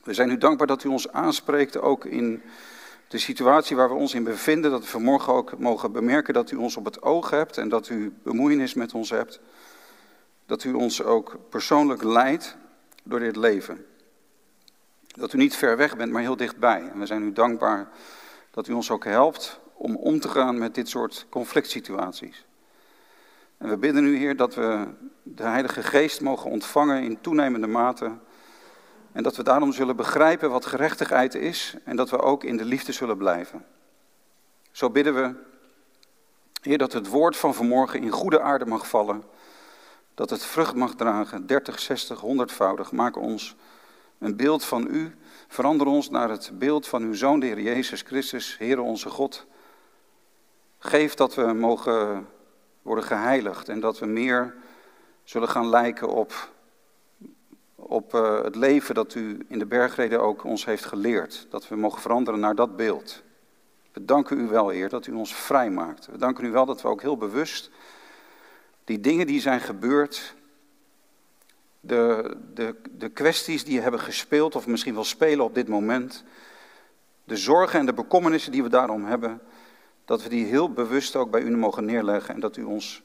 We 0.03 0.13
zijn 0.13 0.29
u 0.29 0.37
dankbaar 0.37 0.67
dat 0.67 0.83
u 0.83 0.89
ons 0.89 1.11
aanspreekt, 1.11 1.77
ook 1.77 2.05
in 2.05 2.41
de 3.07 3.17
situatie 3.17 3.75
waar 3.75 3.89
we 3.89 3.95
ons 3.95 4.13
in 4.13 4.23
bevinden. 4.23 4.71
Dat 4.71 4.81
we 4.81 4.87
vanmorgen 4.87 5.33
ook 5.33 5.57
mogen 5.57 5.91
bemerken 5.91 6.33
dat 6.33 6.51
u 6.51 6.55
ons 6.55 6.77
op 6.77 6.85
het 6.85 7.01
oog 7.01 7.29
hebt 7.29 7.57
en 7.57 7.69
dat 7.69 7.89
u 7.89 8.13
bemoeienis 8.23 8.73
met 8.73 8.93
ons 8.93 9.09
hebt. 9.09 9.39
Dat 10.45 10.63
u 10.63 10.73
ons 10.73 11.03
ook 11.03 11.37
persoonlijk 11.49 12.03
leidt 12.03 12.55
door 13.03 13.19
dit 13.19 13.35
leven. 13.35 13.85
Dat 15.07 15.33
u 15.33 15.37
niet 15.37 15.55
ver 15.55 15.77
weg 15.77 15.97
bent, 15.97 16.11
maar 16.11 16.21
heel 16.21 16.37
dichtbij. 16.37 16.89
En 16.93 16.99
we 16.99 17.05
zijn 17.05 17.23
u 17.23 17.33
dankbaar 17.33 17.89
dat 18.51 18.67
u 18.67 18.73
ons 18.73 18.91
ook 18.91 19.03
helpt 19.03 19.59
om 19.83 19.95
om 19.95 20.19
te 20.19 20.29
gaan 20.29 20.57
met 20.57 20.75
dit 20.75 20.89
soort 20.89 21.25
conflict 21.29 21.69
situaties. 21.69 22.45
En 23.57 23.69
we 23.69 23.77
bidden 23.77 24.05
u, 24.05 24.17
Heer, 24.17 24.35
dat 24.35 24.55
we 24.55 24.87
de 25.23 25.43
Heilige 25.43 25.83
Geest 25.83 26.21
mogen 26.21 26.49
ontvangen 26.51 27.03
in 27.03 27.21
toenemende 27.21 27.67
mate. 27.67 28.11
En 29.11 29.23
dat 29.23 29.35
we 29.35 29.43
daarom 29.43 29.73
zullen 29.73 29.95
begrijpen 29.95 30.49
wat 30.49 30.65
gerechtigheid 30.65 31.35
is 31.35 31.75
en 31.83 31.95
dat 31.95 32.09
we 32.09 32.19
ook 32.19 32.43
in 32.43 32.57
de 32.57 32.65
liefde 32.65 32.91
zullen 32.91 33.17
blijven. 33.17 33.65
Zo 34.71 34.89
bidden 34.89 35.15
we, 35.15 35.35
Heer, 36.61 36.77
dat 36.77 36.93
het 36.93 37.07
woord 37.07 37.37
van 37.37 37.53
vanmorgen 37.53 38.01
in 38.01 38.11
goede 38.11 38.41
aarde 38.41 38.65
mag 38.65 38.87
vallen. 38.87 39.23
Dat 40.13 40.29
het 40.29 40.45
vrucht 40.45 40.75
mag 40.75 40.95
dragen, 40.95 41.45
30, 41.45 41.79
60, 41.79 42.21
100voudig. 42.21 42.91
Maak 42.91 43.17
ons 43.17 43.55
een 44.19 44.35
beeld 44.35 44.65
van 44.65 44.87
u. 44.89 45.15
Verander 45.47 45.87
ons 45.87 46.09
naar 46.09 46.29
het 46.29 46.51
beeld 46.53 46.87
van 46.87 47.03
uw 47.03 47.13
Zoon, 47.13 47.39
de 47.39 47.45
Heer 47.45 47.61
Jezus 47.61 48.01
Christus, 48.01 48.57
Heer 48.57 48.79
onze 48.79 49.09
God. 49.09 49.45
Geef 50.85 51.13
dat 51.13 51.35
we 51.35 51.53
mogen 51.53 52.27
worden 52.81 53.03
geheiligd 53.03 53.69
en 53.69 53.79
dat 53.79 53.99
we 53.99 54.05
meer 54.05 54.55
zullen 55.23 55.49
gaan 55.49 55.69
lijken 55.69 56.07
op, 56.07 56.49
op 57.75 58.13
uh, 58.13 58.43
het 58.43 58.55
leven 58.55 58.95
dat 58.95 59.15
u 59.15 59.45
in 59.47 59.59
de 59.59 59.65
bergreden 59.65 60.21
ook 60.21 60.43
ons 60.43 60.65
heeft 60.65 60.85
geleerd. 60.85 61.47
Dat 61.49 61.67
we 61.67 61.75
mogen 61.75 62.01
veranderen 62.01 62.39
naar 62.39 62.55
dat 62.55 62.75
beeld. 62.75 63.23
We 63.91 64.05
danken 64.05 64.39
u 64.39 64.47
wel, 64.47 64.69
Heer, 64.69 64.89
dat 64.89 65.07
u 65.07 65.13
ons 65.13 65.35
vrij 65.35 65.69
maakt. 65.69 66.05
We 66.05 66.17
danken 66.17 66.45
u 66.45 66.51
wel 66.51 66.65
dat 66.65 66.81
we 66.81 66.87
ook 66.87 67.01
heel 67.01 67.17
bewust 67.17 67.69
die 68.83 68.99
dingen 68.99 69.27
die 69.27 69.41
zijn 69.41 69.59
gebeurd, 69.59 70.35
de, 71.79 72.35
de, 72.53 72.75
de 72.91 73.09
kwesties 73.09 73.63
die 73.63 73.81
hebben 73.81 73.99
gespeeld 73.99 74.55
of 74.55 74.67
misschien 74.67 74.93
wel 74.93 75.03
spelen 75.03 75.45
op 75.45 75.55
dit 75.55 75.67
moment, 75.67 76.23
de 77.23 77.37
zorgen 77.37 77.79
en 77.79 77.85
de 77.85 77.93
bekommernissen 77.93 78.51
die 78.51 78.63
we 78.63 78.69
daarom 78.69 79.05
hebben, 79.05 79.41
dat 80.05 80.23
we 80.23 80.29
die 80.29 80.45
heel 80.45 80.73
bewust 80.73 81.15
ook 81.15 81.31
bij 81.31 81.41
u 81.41 81.57
mogen 81.57 81.85
neerleggen 81.85 82.33
en 82.33 82.39
dat 82.39 82.57
u 82.57 82.63
ons 82.63 83.03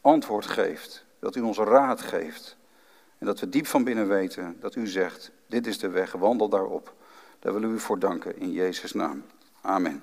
antwoord 0.00 0.46
geeft, 0.46 1.04
dat 1.18 1.36
u 1.36 1.40
ons 1.40 1.58
raad 1.58 2.00
geeft. 2.00 2.56
En 3.18 3.26
dat 3.26 3.40
we 3.40 3.48
diep 3.48 3.66
van 3.66 3.84
binnen 3.84 4.08
weten 4.08 4.56
dat 4.60 4.74
u 4.74 4.86
zegt, 4.86 5.30
dit 5.46 5.66
is 5.66 5.78
de 5.78 5.88
weg, 5.88 6.12
wandel 6.12 6.48
daarop. 6.48 6.94
Daar 7.38 7.52
willen 7.52 7.68
we 7.68 7.74
u 7.74 7.78
voor 7.78 7.98
danken 7.98 8.38
in 8.38 8.52
Jezus' 8.52 8.92
naam. 8.92 9.24
Amen. 9.60 10.02